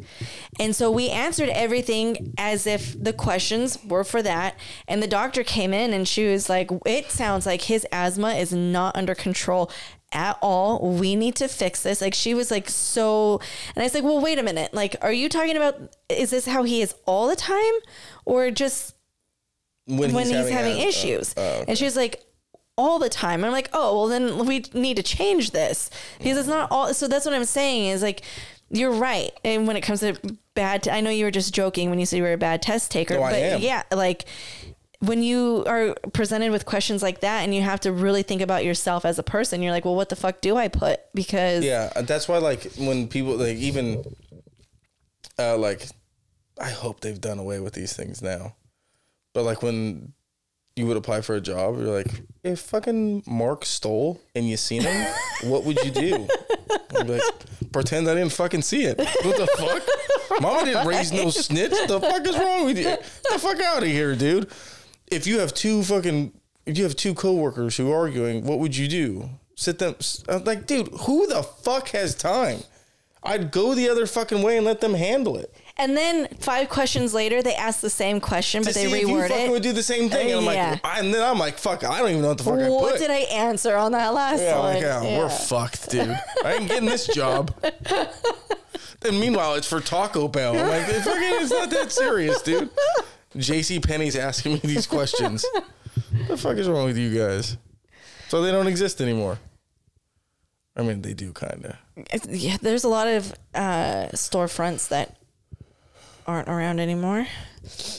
[0.59, 4.55] And so we answered everything as if the questions were for that.
[4.87, 8.53] And the doctor came in and she was like, It sounds like his asthma is
[8.53, 9.69] not under control
[10.11, 10.79] at all.
[10.97, 12.01] We need to fix this.
[12.01, 13.39] Like she was like so
[13.75, 14.73] and I was like, Well, wait a minute.
[14.73, 15.75] Like, are you talking about
[16.09, 17.73] is this how he is all the time?
[18.25, 18.95] Or just
[19.85, 20.87] When, when he's, having, asthma.
[20.87, 21.33] issues.
[21.37, 21.65] Oh, okay.
[21.67, 22.23] And she was like,
[22.77, 23.45] all the time.
[23.45, 26.93] I'm like, oh, well, then we need to change this because it's not all.
[26.93, 28.21] So that's what I'm saying is like,
[28.69, 29.31] you're right.
[29.45, 30.17] And when it comes to
[30.55, 32.61] bad, t- I know you were just joking when you said you were a bad
[32.61, 34.25] test taker, but yeah, like
[34.99, 38.63] when you are presented with questions like that and you have to really think about
[38.65, 40.99] yourself as a person, you're like, well, what the fuck do I put?
[41.13, 44.03] Because Yeah, uh, that's why like when people like even
[45.37, 45.87] uh like
[46.59, 48.55] I hope they've done away with these things now.
[49.33, 50.13] But like when
[50.75, 54.81] you would apply for a job, you're like, if fucking Mark stole and you seen
[54.81, 56.27] him, what would you do?
[56.91, 57.21] Like,
[57.71, 58.97] pretend I didn't fucking see it.
[58.97, 60.41] What the fuck?
[60.41, 61.71] Mama didn't raise no snitch.
[61.87, 62.83] The fuck is wrong with you?
[62.85, 64.49] Get the fuck out of here, dude.
[65.11, 66.33] If you have two fucking
[66.65, 69.29] if you have two coworkers who are arguing, what would you do?
[69.55, 69.95] Sit them
[70.27, 72.59] I'm uh, like, dude, who the fuck has time?
[73.23, 75.51] I'd go the other fucking way and let them handle it.
[75.77, 79.15] and then five questions later, they ask the same question, but they see if you
[79.15, 79.49] reword it.
[79.49, 80.31] would do the same thing.
[80.31, 80.71] And I'm Yeah.
[80.83, 82.99] like, and then I'm like, fuck, I don't even know what the fuck I what
[82.99, 84.73] did I answer on that last Yeah, one?
[84.75, 86.15] like, yeah, we're fucked, dude.
[86.43, 87.51] I ain't getting this job.
[89.01, 90.57] and meanwhile, it's for Taco Bell.
[90.57, 92.69] I'm like, fucking, it's not that serious, dude.
[93.35, 95.45] JC Penney's asking me these questions.
[95.53, 97.57] What the fuck is wrong with you guys?
[98.29, 99.37] So they don't exist anymore.
[100.75, 102.25] I mean, they do kind of.
[102.29, 105.17] yeah, there's a lot of uh, storefronts that
[106.27, 107.27] aren't around anymore.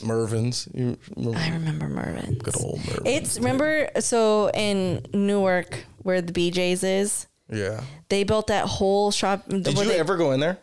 [0.05, 0.69] Mervyn's.
[0.75, 1.39] You remember?
[1.39, 2.43] I remember Mervyn's.
[2.43, 3.07] Good old Mervyn.
[3.07, 7.83] It's remember so in Newark where the BJ's is, yeah.
[8.09, 9.49] they built that whole shop.
[9.49, 10.59] Did you ever go in there?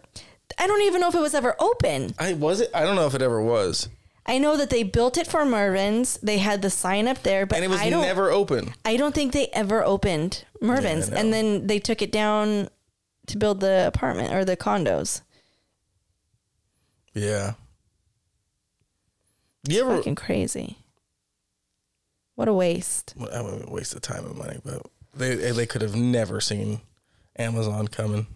[0.58, 2.14] I don't even know if it was ever open.
[2.20, 2.70] I was it.
[2.74, 3.90] I don't know if it ever was,
[4.26, 6.18] I know that they built it for Mervyn's.
[6.24, 8.04] They had the sign up there, but and it was I don't.
[8.04, 8.74] never open.
[8.86, 11.18] I don't think they ever opened Mervyn's, know.
[11.18, 12.70] and then they took it down
[13.28, 15.22] to build the apartment or the condos.
[17.14, 17.54] Yeah.
[19.68, 19.98] You ever?
[19.98, 20.78] Fucking crazy.
[22.36, 23.14] What a waste.
[23.18, 24.82] Well, I would waste of time and money, but
[25.14, 26.82] they they could have never seen
[27.38, 28.28] Amazon coming.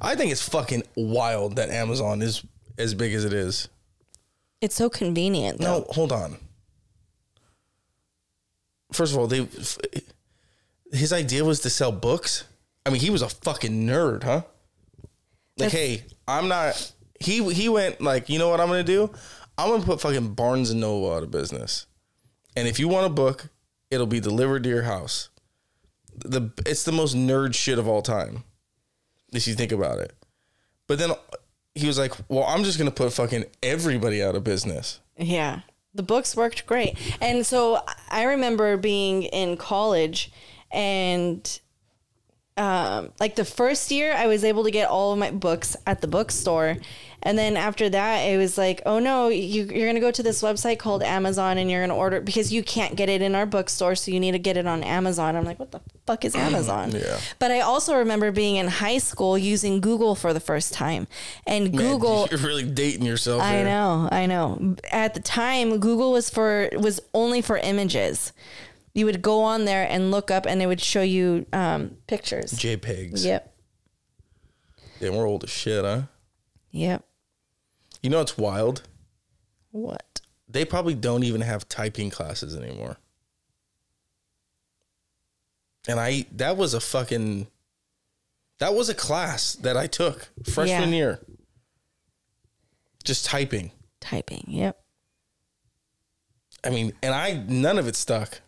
[0.00, 2.44] I think it's fucking wild that Amazon is
[2.78, 3.68] as big as it is.
[4.60, 5.58] It's so convenient.
[5.60, 5.80] Though.
[5.80, 6.36] No, hold on.
[8.92, 9.46] First of all, they
[10.92, 12.44] his idea was to sell books.
[12.86, 14.42] I mean, he was a fucking nerd, huh?
[15.56, 16.92] Like, That's- hey, I'm not.
[17.20, 19.10] He he went like, you know what I'm gonna do?
[19.56, 21.86] I'm gonna put fucking Barnes and Noble out of business.
[22.56, 23.48] And if you want a book,
[23.90, 25.28] it'll be delivered to your house.
[26.16, 28.44] The it's the most nerd shit of all time,
[29.32, 30.12] if you think about it.
[30.86, 31.12] But then
[31.74, 35.60] he was like, "Well, I'm just gonna put fucking everybody out of business." Yeah.
[35.94, 36.96] The books worked great.
[37.20, 40.32] And so I remember being in college
[40.72, 41.60] and
[42.56, 46.00] um, like the first year I was able to get all of my books at
[46.00, 46.76] the bookstore.
[47.20, 50.22] And then after that, it was like, oh no, you, you're going to go to
[50.22, 53.34] this website called Amazon and you're going to order because you can't get it in
[53.34, 53.94] our bookstore.
[53.96, 55.34] So you need to get it on Amazon.
[55.34, 56.92] I'm like, what the fuck is Amazon?
[56.92, 57.18] Yeah.
[57.38, 61.08] But I also remember being in high school using Google for the first time.
[61.46, 62.28] And Man, Google.
[62.30, 63.42] you're really dating yourself.
[63.42, 64.76] I know, I know.
[64.92, 68.32] At the time, Google was for was only for images.
[68.94, 72.52] You would go on there and look up, and it would show you um, pictures.
[72.52, 73.24] JPEGs.
[73.24, 73.54] Yep,
[75.00, 76.02] Yeah, we're old as shit, huh?
[76.70, 77.04] yep.
[78.02, 78.82] You know what's wild?
[79.72, 80.20] What?
[80.48, 82.98] They probably don't even have typing classes anymore.
[85.88, 87.46] And I that was a fucking
[88.58, 90.96] that was a class that I took freshman Yeah.
[90.96, 91.20] year.
[93.04, 93.70] Just typing.
[94.00, 94.44] Typing.
[94.46, 94.78] Yep.
[96.62, 98.40] I mean, and I none of it stuck.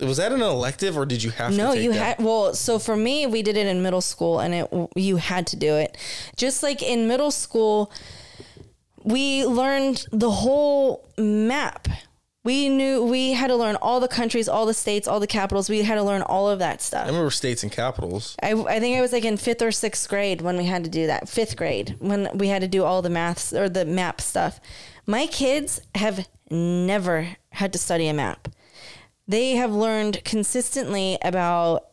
[0.00, 2.16] Was that an elective or did you have No, to take you that?
[2.18, 2.24] had.
[2.24, 5.56] Well, so for me, we did it in middle school, and it you had to
[5.56, 5.96] do it.
[6.36, 7.92] Just like in middle school,
[9.04, 11.88] we learned the whole map.
[12.44, 15.68] We knew we had to learn all the countries, all the states, all the capitals.
[15.70, 17.04] We had to learn all of that stuff.
[17.04, 18.34] I remember states and capitals.
[18.42, 20.90] I, I think I was like in fifth or sixth grade when we had to
[20.90, 21.28] do that.
[21.28, 24.58] Fifth grade when we had to do all the maths or the map stuff.
[25.06, 28.48] My kids have never had to study a map.
[29.32, 31.86] They have learned consistently about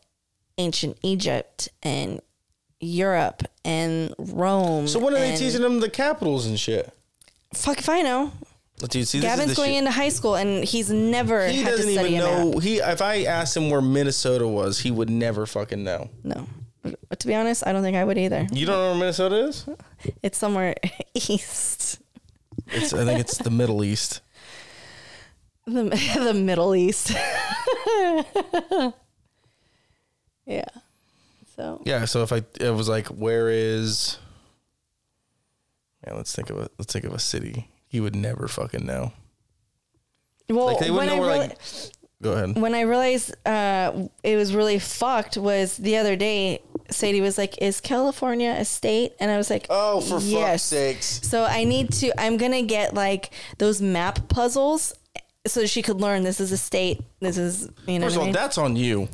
[0.57, 2.19] ancient Egypt and
[2.81, 4.89] Europe and Rome.
[4.89, 6.91] So when are they and- teaching them the capitals and shit?
[7.53, 8.33] Fuck if I know.
[8.83, 9.77] Oh, Dude, see, this Gavin's the going shit.
[9.79, 12.59] into high school and he's never He had doesn't study even a know.
[12.59, 16.09] He if I asked him where Minnesota was, he would never fucking know.
[16.23, 16.45] No.
[17.09, 18.47] But to be honest, I don't think I would either.
[18.51, 19.65] You don't know where Minnesota is?
[20.23, 20.75] It's somewhere
[21.13, 21.99] east.
[22.67, 24.21] It's, I think it's the Middle East.
[25.73, 25.83] The,
[26.23, 27.11] the Middle East.
[30.45, 30.65] yeah.
[31.55, 32.05] So Yeah.
[32.05, 34.17] So if I it was like, where is?
[36.07, 37.69] Yeah, let's think of a let's think of a city.
[37.87, 39.13] He would never fucking know.
[40.49, 41.57] well, Like they when wouldn't I where reali- like.
[42.21, 42.57] Go ahead.
[42.59, 46.61] when I realized uh, it was really fucked was the other day.
[46.91, 50.63] Sadie was like, "Is California a state?" And I was like, Oh, for fuck's yes.
[50.63, 51.21] sakes!
[51.25, 52.11] So I need to.
[52.19, 54.91] I'm gonna get like those map puzzles,
[55.47, 57.01] so she could learn this is a state.
[57.19, 58.05] This is you know.
[58.07, 58.33] First of what I all, mean?
[58.33, 59.09] that's on you.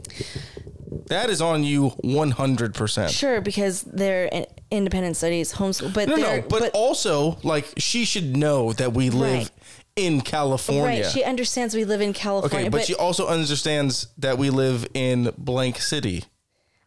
[1.07, 3.11] That is on you one hundred percent.
[3.11, 8.73] Sure, because they're independent studies, homeschool, but No, no, but, also like she should know
[8.73, 9.49] that we live Right.
[9.95, 11.03] in California.
[11.03, 11.11] right.
[11.11, 15.32] She understands we live in California, okay, but, she also understands that we live in
[15.38, 16.23] blank city.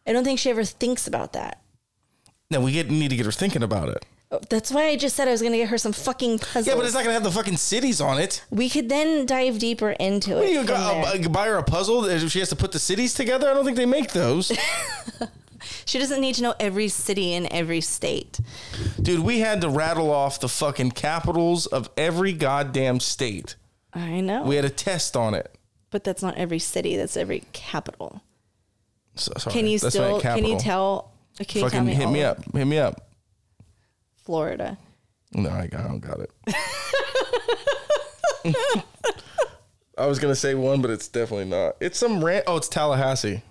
[0.05, 1.61] I don't think she ever thinks about that.
[2.51, 4.05] Now we get need to get her thinking about it.
[4.49, 6.67] That's why I just said I was going to get her some fucking puzzles.
[6.67, 8.43] Yeah, but it's not gonna have the fucking cities on it.
[8.51, 10.51] we could then dive deeper into it.
[10.51, 11.25] You from there.
[11.25, 12.05] uh, buy her a puzzle.
[12.05, 14.51] If she has to put the cities together, I don't think they make those.
[15.85, 18.39] she doesn't need to know every city in every state.
[19.01, 23.55] Dude, we had to rattle off the fucking capitals of every goddamn state.
[23.93, 25.55] I know, We had a test on it.
[25.89, 26.95] but that's not every city.
[26.95, 28.21] That's every capital.
[29.15, 30.21] So, sorry, Can you that's still?
[30.21, 30.59] Can you capital.
[30.59, 31.11] tell?
[31.39, 32.53] Can you tell Fucking me hit all me of up.
[32.53, 33.08] Hit me up.
[34.29, 34.77] Florida.
[35.33, 36.29] No, I, got, I don't got it.
[39.97, 41.77] I was gonna say one, but it's definitely not.
[41.79, 42.43] It's some rant.
[42.45, 43.41] Oh, it's Tallahassee.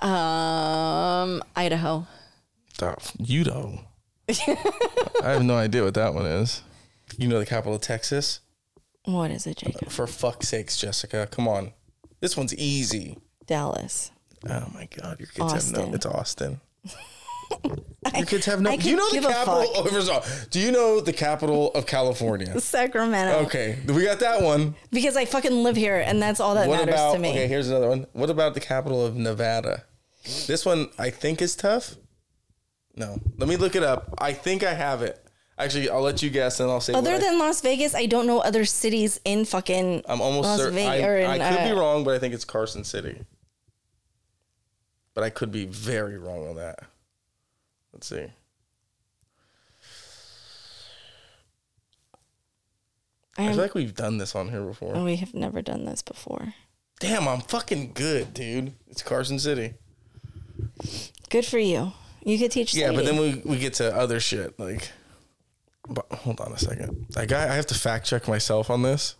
[0.00, 2.06] Um, Idaho.
[2.80, 3.80] Oh, you know.
[4.28, 6.62] I have no idea what that one is.
[7.18, 8.38] You know the capital of Texas?
[9.04, 9.90] What is it, Jacob?
[9.90, 11.72] For fuck's sakes, Jessica, come on.
[12.20, 13.18] This one's easy.
[13.46, 14.12] Dallas.
[14.48, 15.88] Oh my god, your kids have Austin.
[15.90, 15.94] no.
[15.96, 16.60] It's Austin.
[18.16, 18.70] Your kids have no.
[18.70, 19.74] I Do you could know the give a capital?
[19.74, 20.24] fuck.
[20.26, 22.58] Of do you know the capital of California?
[22.60, 23.38] Sacramento.
[23.46, 24.74] Okay, we got that one.
[24.90, 27.12] Because I fucking live here, and that's all that What matters about?
[27.14, 27.30] to me.
[27.30, 28.06] Okay, here's another one.
[28.12, 29.84] What about the capital of Nevada?
[30.46, 31.96] This one I think is tough.
[32.96, 34.14] No, let me look it up.
[34.18, 35.22] I think I have it.
[35.58, 36.94] Actually, I'll let you guess, and I'll say.
[36.94, 40.02] Other what I- than Las Vegas, I don't know other cities in fucking.
[40.08, 40.74] I'm almost Las certain.
[40.74, 41.04] Vegas.
[41.28, 43.24] I, in, I could be uh, wrong, but I think it's Carson City.
[45.14, 46.80] But I could be very wrong on that.
[47.92, 48.26] Let's see.
[53.38, 55.02] I I'm, feel like we've done this on here before.
[55.02, 56.54] we have never done this before.
[56.98, 58.74] Damn, I'm fucking good, dude.
[58.88, 59.74] It's Carson City.
[61.30, 61.92] Good for you.
[62.22, 62.74] You could teach.
[62.74, 64.58] Yeah, but then we, we get to other shit.
[64.58, 64.90] Like,
[65.88, 67.06] but hold on a second.
[67.16, 69.14] Like, I, I have to fact check myself on this.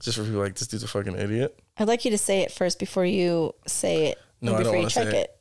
[0.00, 1.58] Just for people like, this dude's a fucking idiot.
[1.76, 4.18] I'd like you to say it first before you say it.
[4.40, 5.16] No, I don't before you wanna say check it.
[5.16, 5.37] it.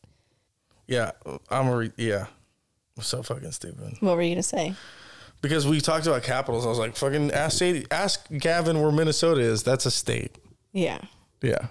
[0.88, 1.12] Yeah,
[1.50, 2.28] I'm a re- yeah.
[2.98, 3.98] I'm so fucking stupid.
[4.00, 4.74] What were you gonna say?
[5.42, 6.66] Because we talked about capitals.
[6.66, 9.64] I was like, fucking ask Sadie, ask Gavin where Minnesota is.
[9.64, 10.36] That's a state.
[10.74, 11.00] Yeah.
[11.42, 11.68] Yeah.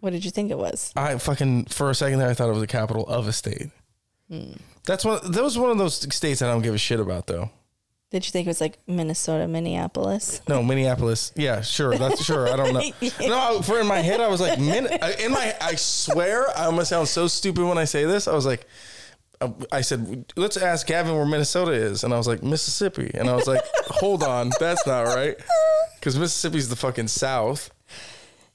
[0.00, 0.92] What did you think it was?
[0.96, 3.70] I fucking for a second there I thought it was the capital of a state.
[4.30, 4.52] Hmm.
[4.84, 5.20] That's one.
[5.32, 7.50] That was one of those states that I don't give a shit about though.
[8.10, 10.40] Did you think it was like Minnesota, Minneapolis?
[10.48, 11.32] No, Minneapolis.
[11.36, 11.96] Yeah, sure.
[11.96, 12.48] That's sure.
[12.52, 12.82] I don't know.
[13.20, 14.88] No, for in my head I was like, Min-
[15.20, 15.54] in my.
[15.60, 18.26] I swear I'm gonna sound so stupid when I say this.
[18.26, 18.66] I was like.
[19.40, 22.04] uh, I said, let's ask Gavin where Minnesota is.
[22.04, 23.10] And I was like, Mississippi.
[23.14, 25.36] And I was like, hold on, that's not right.
[26.00, 27.70] Because Mississippi's the fucking South.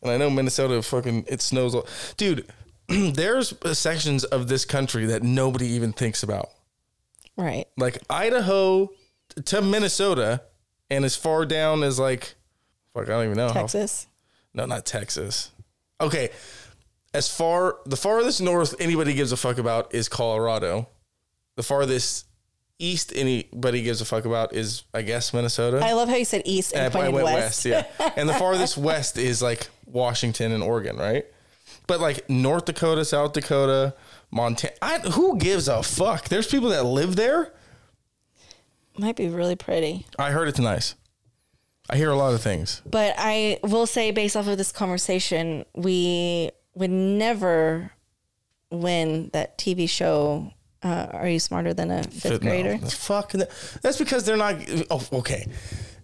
[0.01, 1.75] And I know Minnesota fucking, it snows.
[1.75, 1.87] all-
[2.17, 2.47] Dude,
[2.87, 6.49] there's sections of this country that nobody even thinks about.
[7.37, 7.65] Right.
[7.77, 8.89] Like Idaho
[9.45, 10.41] to Minnesota
[10.89, 12.35] and as far down as like,
[12.93, 13.47] fuck, I don't even know.
[13.47, 14.07] how- Texas.
[14.53, 15.51] no, not Texas.
[15.99, 16.29] Okay.
[17.13, 20.89] As far the farthest north anybody gives a fuck about is Colorado.
[21.55, 22.25] The farthest
[22.77, 25.79] east anybody gives a fuck about is I guess Minnesota.
[25.81, 27.65] I love how you said east and I, I went west.
[27.65, 27.85] west, yeah.
[28.17, 31.25] and the farthest west is like Washington and Oregon, right?
[31.87, 33.93] But like North Dakota, South Dakota,
[34.31, 36.27] Montana, I, who gives a fuck?
[36.27, 37.53] There's people that live there.
[38.97, 40.05] Might be really pretty.
[40.17, 40.95] I heard it's nice.
[41.89, 42.81] I hear a lot of things.
[42.85, 47.91] But I will say, based off of this conversation, we would never
[48.71, 50.51] win that TV show.
[50.81, 52.77] Uh, Are you smarter than a fifth No, grader?
[52.79, 53.31] fuck.
[53.33, 53.49] that-
[53.81, 54.55] That's because they're not.
[54.89, 55.47] Oh, okay.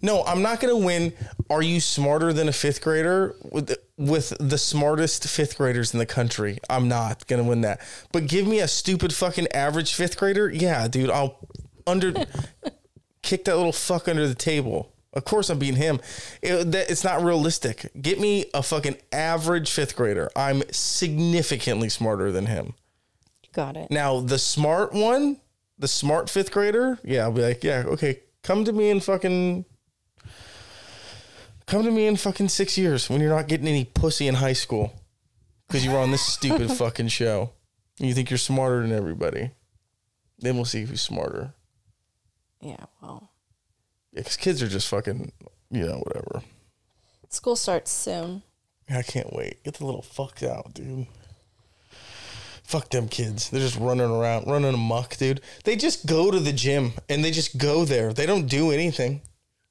[0.03, 1.13] No, I'm not going to win.
[1.49, 5.99] Are you smarter than a fifth grader with the, with the smartest fifth graders in
[5.99, 6.57] the country?
[6.69, 7.81] I'm not going to win that.
[8.11, 10.49] But give me a stupid fucking average fifth grader.
[10.49, 11.37] Yeah, dude, I'll
[11.85, 12.13] under
[13.21, 14.91] kick that little fuck under the table.
[15.13, 15.99] Of course, I'm beating him.
[16.41, 17.91] It, that, it's not realistic.
[18.01, 20.29] Get me a fucking average fifth grader.
[20.35, 22.73] I'm significantly smarter than him.
[23.53, 23.91] Got it.
[23.91, 25.41] Now the smart one,
[25.77, 29.65] the smart fifth grader, yeah, I'll be like, yeah, okay, come to me in fucking,
[31.65, 34.53] come to me in fucking six years when you're not getting any pussy in high
[34.53, 34.93] school
[35.67, 37.51] because you were on this stupid fucking show.
[37.99, 39.51] And you think you're smarter than everybody.
[40.39, 41.53] Then we'll see who's smarter.
[42.61, 42.85] Yeah.
[43.01, 43.29] Well,
[44.11, 45.31] Yeah, because kids are just fucking,
[45.69, 46.43] you know, whatever.
[47.29, 48.43] school starts soon.
[48.89, 49.63] I can't wait.
[49.63, 51.07] Get the little fucks out, dude.
[52.63, 53.49] Fuck them kids.
[53.49, 55.41] They're just running around, running amok, dude.
[55.63, 58.13] They just go to the gym and they just go there.
[58.13, 59.21] They don't do anything.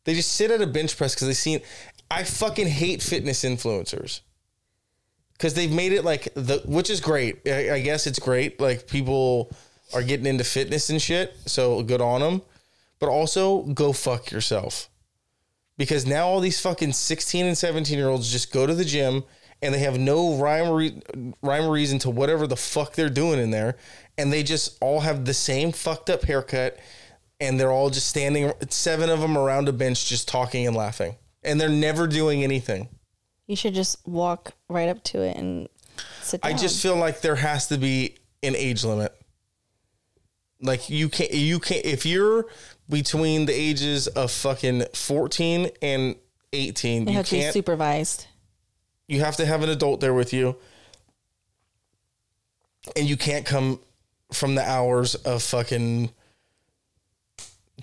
[0.05, 1.61] They just sit at a bench press because they seen.
[2.11, 4.21] I fucking hate fitness influencers
[5.35, 7.41] because they've made it like the, which is great.
[7.47, 8.61] I, I guess it's great.
[8.61, 9.51] Like people
[9.95, 12.43] are getting into fitness and shit, so good on them.
[13.01, 14.89] But also go fuck yourself.
[15.77, 19.25] Because now all these fucking 16 and 17 year olds just go to the gym
[19.63, 21.03] and they have no rhyme or, re-
[21.43, 23.77] rhyme or reason to whatever the fuck they're doing in there.
[24.19, 26.79] And they just all have the same fucked up haircut
[27.41, 31.17] and they're all just standing seven of them around a bench just talking and laughing.
[31.43, 32.89] And they're never doing anything.
[33.47, 35.69] You should just walk right up to it and
[36.23, 36.53] sit down.
[36.53, 39.15] i just feel like there has to be an age limit.
[40.63, 42.47] Like you can't you can't if you're
[42.91, 46.17] between the ages of fucking 14 and
[46.53, 48.27] 18 you you have to be supervised.
[49.09, 50.57] you have to have an adult there with you
[52.97, 53.79] and you can't come
[54.33, 56.11] from the hours of fucking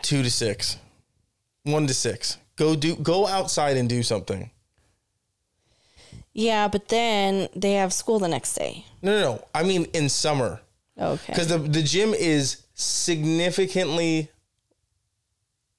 [0.02, 0.78] two to six
[1.64, 4.52] one to six go do go outside and do something
[6.34, 8.86] Yeah, but then they have school the next day.
[9.02, 10.60] no no no i mean in summer
[10.98, 11.34] oh, Okay.
[11.34, 14.30] because the, the gym is significantly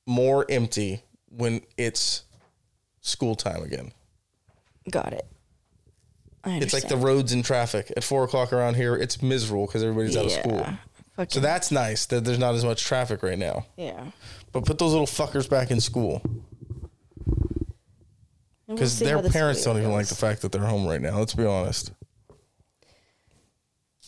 [0.09, 2.25] more empty when it's
[3.01, 3.93] school time again
[4.91, 5.27] Got it.
[6.45, 9.83] I it's like the roads and traffic at four o'clock around here it's miserable because
[9.83, 10.77] everybody's out of school Yeah.
[11.29, 13.67] So that's nice that there's not as much traffic right now.
[13.77, 14.07] yeah.
[14.53, 16.43] But put those little fuckers back in school And
[18.67, 20.11] we'll because see their this parents video don't even like goes.
[20.11, 21.19] the fact that they're home right now.
[21.19, 21.93] Let's be honest.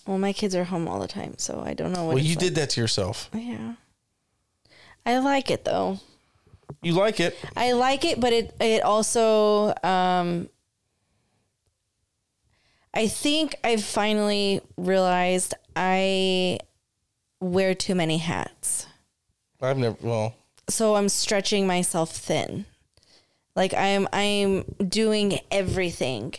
[0.07, 2.15] Well, my kids are home all the time, so I don't know what.
[2.15, 2.41] Well, it's you like.
[2.41, 3.29] did that to yourself.
[3.35, 3.75] Yeah.
[5.05, 5.99] I like it though.
[6.83, 7.37] You like it.
[7.57, 10.49] I like it, but it it also um
[12.93, 16.59] I think I've finally realized I
[17.41, 18.87] wear too many hats.
[19.61, 19.97] I've never.
[20.01, 20.35] Well,
[20.69, 22.67] So I'm stretching myself thin.
[23.55, 26.35] Like I'm I'm doing everything.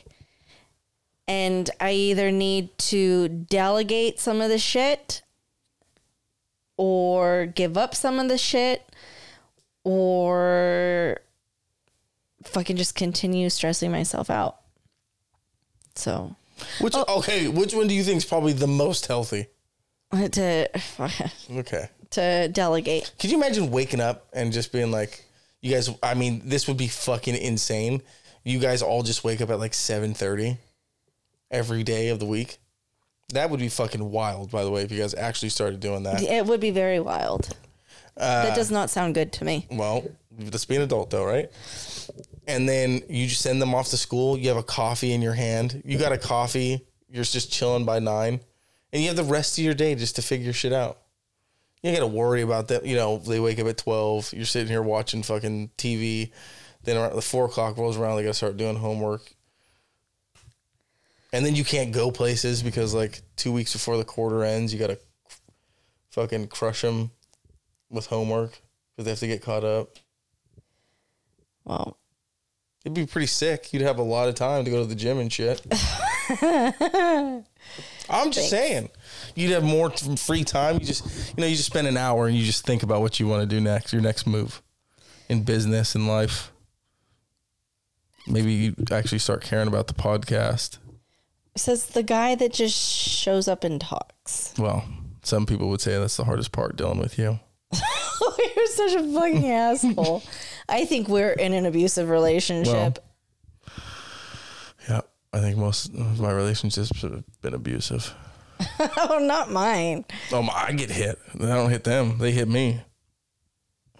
[1.27, 5.21] And I either need to delegate some of the shit
[6.81, 8.89] or give up some of the shit
[9.83, 11.19] or
[12.43, 14.57] fucking just continue stressing myself out.
[15.93, 16.35] So
[16.79, 17.05] which oh.
[17.19, 19.45] okay, which one do you think is probably the most healthy?
[20.11, 20.67] to
[21.51, 21.89] Okay.
[22.09, 23.13] to delegate.
[23.19, 25.23] Could you imagine waking up and just being like,
[25.61, 25.87] you guys?
[26.01, 28.01] I mean, this would be fucking insane.
[28.43, 30.57] You guys all just wake up at like seven thirty
[31.51, 32.57] every day of the week.
[33.31, 34.51] That would be fucking wild.
[34.51, 36.21] By the way, if you guys actually started doing that.
[36.21, 37.49] It would be very wild.
[38.15, 39.67] that uh, does not sound good to me.
[39.71, 40.03] Well,
[40.37, 41.49] let's be an adult though, right?
[42.47, 44.37] And then you just send them off to school.
[44.37, 45.81] You have a coffee in your hand.
[45.85, 46.85] You got a coffee.
[47.09, 48.39] You're just chilling by nine,
[48.93, 50.97] and you have the rest of your day just to figure shit out.
[51.83, 52.85] You got to worry about that.
[52.85, 54.31] You know, they wake up at twelve.
[54.33, 56.31] You're sitting here watching fucking TV.
[56.83, 59.33] Then around the four o'clock rolls around, they got to start doing homework.
[61.33, 64.79] And then you can't go places because like two weeks before the quarter ends, you
[64.79, 64.99] got to
[66.11, 67.11] fucking crush them
[67.89, 68.61] with homework
[68.95, 69.97] because they have to get caught up.
[71.63, 71.97] Well,
[72.83, 73.73] It'd be pretty sick.
[73.73, 75.61] You'd have a lot of time to go to the gym and shit.
[78.09, 78.89] I'm just saying,
[79.35, 80.79] you'd have more free time.
[80.79, 81.05] You just,
[81.37, 83.41] you know, you just spend an hour and you just think about what you want
[83.41, 84.63] to do next, your next move
[85.29, 86.51] in business and life.
[88.25, 90.79] Maybe you actually start caring about the podcast.
[91.55, 94.53] Says the guy that just shows up and talks.
[94.57, 94.85] Well,
[95.23, 97.39] some people would say that's the hardest part dealing with you.
[97.73, 100.23] You're such a fucking asshole.
[100.67, 102.99] I think we're in an abusive relationship.
[104.89, 105.01] Yeah,
[105.33, 108.13] I think most of my relationships have been abusive.
[108.97, 110.05] oh, not mine.
[110.31, 111.19] Oh, my, I get hit.
[111.35, 112.17] I don't hit them.
[112.17, 112.81] They hit me.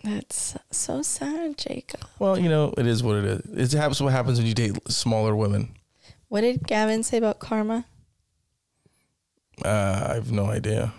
[0.04, 2.02] That's so sad, Jacob.
[2.18, 3.74] Well, you know, it is what it is.
[3.74, 4.02] It happens.
[4.02, 5.76] What happens when you date smaller women?
[6.32, 7.84] What did Gavin say about karma?
[9.66, 10.94] Uh, I have no idea.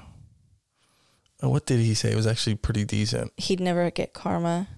[1.42, 2.12] Uh, What did he say?
[2.12, 3.32] It was actually pretty decent.
[3.38, 4.68] He'd never get karma.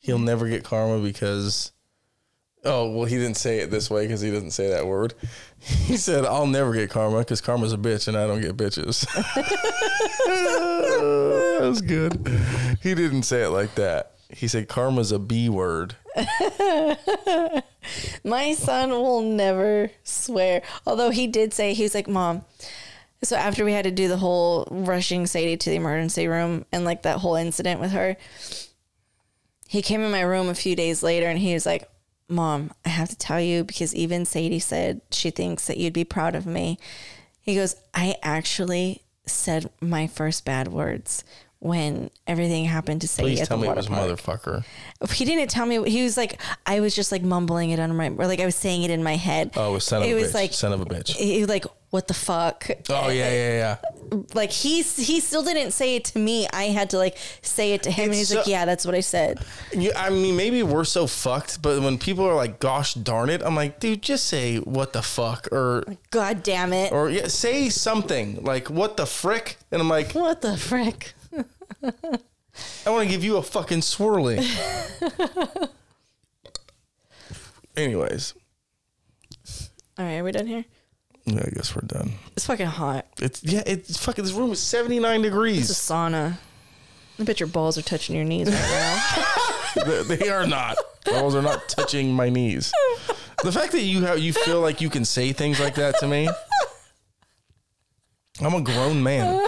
[0.00, 1.70] He'll never get karma because.
[2.64, 5.14] Oh well, he didn't say it this way because he doesn't say that word.
[5.60, 9.06] He said, "I'll never get karma because karma's a bitch and I don't get bitches."
[10.26, 12.28] that was good.
[12.82, 14.15] He didn't say it like that.
[14.30, 15.96] He said, "Karma's a B word."
[18.24, 20.62] My son will never swear.
[20.86, 22.44] Although he did say, he was like, Mom.
[23.22, 26.84] So after we had to do the whole rushing Sadie to the emergency room and
[26.84, 28.16] like that whole incident with her,
[29.68, 31.88] he came in my room a few days later and he was like,
[32.28, 36.04] Mom, I have to tell you because even Sadie said she thinks that you'd be
[36.04, 36.78] proud of me.
[37.40, 41.24] He goes, I actually said my first bad words
[41.58, 44.42] when everything happened to Sadie Please at tell the me it water was park.
[44.42, 45.12] motherfucker.
[45.12, 45.88] He didn't tell me.
[45.90, 48.54] He was like, I was just like mumbling it under my, or like I was
[48.56, 49.52] saying it in my head.
[49.56, 50.34] Oh, it was son of It a was bitch.
[50.34, 51.14] like- son of a bitch.
[51.16, 52.68] He was like, what the fuck?
[52.90, 53.78] Oh yeah, yeah,
[54.10, 54.16] yeah.
[54.34, 56.46] Like he he still didn't say it to me.
[56.52, 58.84] I had to like say it to him, and It's he's like, so- yeah, that's
[58.84, 59.38] what I said.
[59.72, 63.40] You, I mean, maybe we're so fucked, but when people are like, "Gosh darn it,"
[63.42, 66.92] I'm like, "Dude, just say what the fuck," or God damn it!
[66.92, 71.14] or yeah, say something like "What the frick," and I'm like, what the frick?
[71.82, 74.38] "I want to give you a fucking swirly."
[77.76, 78.32] Anyways,
[79.98, 80.64] All right, are we done here?
[81.26, 82.12] yeah, I guess we're done.
[82.36, 83.06] It's fucking hot.
[83.20, 84.24] It's yeah, it's fucking.
[84.24, 85.70] This room is 79 degrees.
[85.70, 86.38] It's a sauna.
[87.18, 89.84] I bet your balls are touching your knees right now.
[90.04, 90.76] they, they are not.
[91.04, 92.72] Balls are not touching my knees.
[93.42, 96.08] The fact that you have you feel like you can say things like that to
[96.08, 96.28] me.
[98.40, 99.46] I'm a grown man.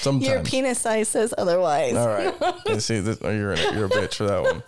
[0.00, 0.26] Sometimes.
[0.26, 1.94] your penis size says otherwise.
[1.94, 2.34] All right.
[2.80, 3.00] See.
[3.00, 3.74] This, oh, you're in it.
[3.74, 4.62] You're a bitch for that one.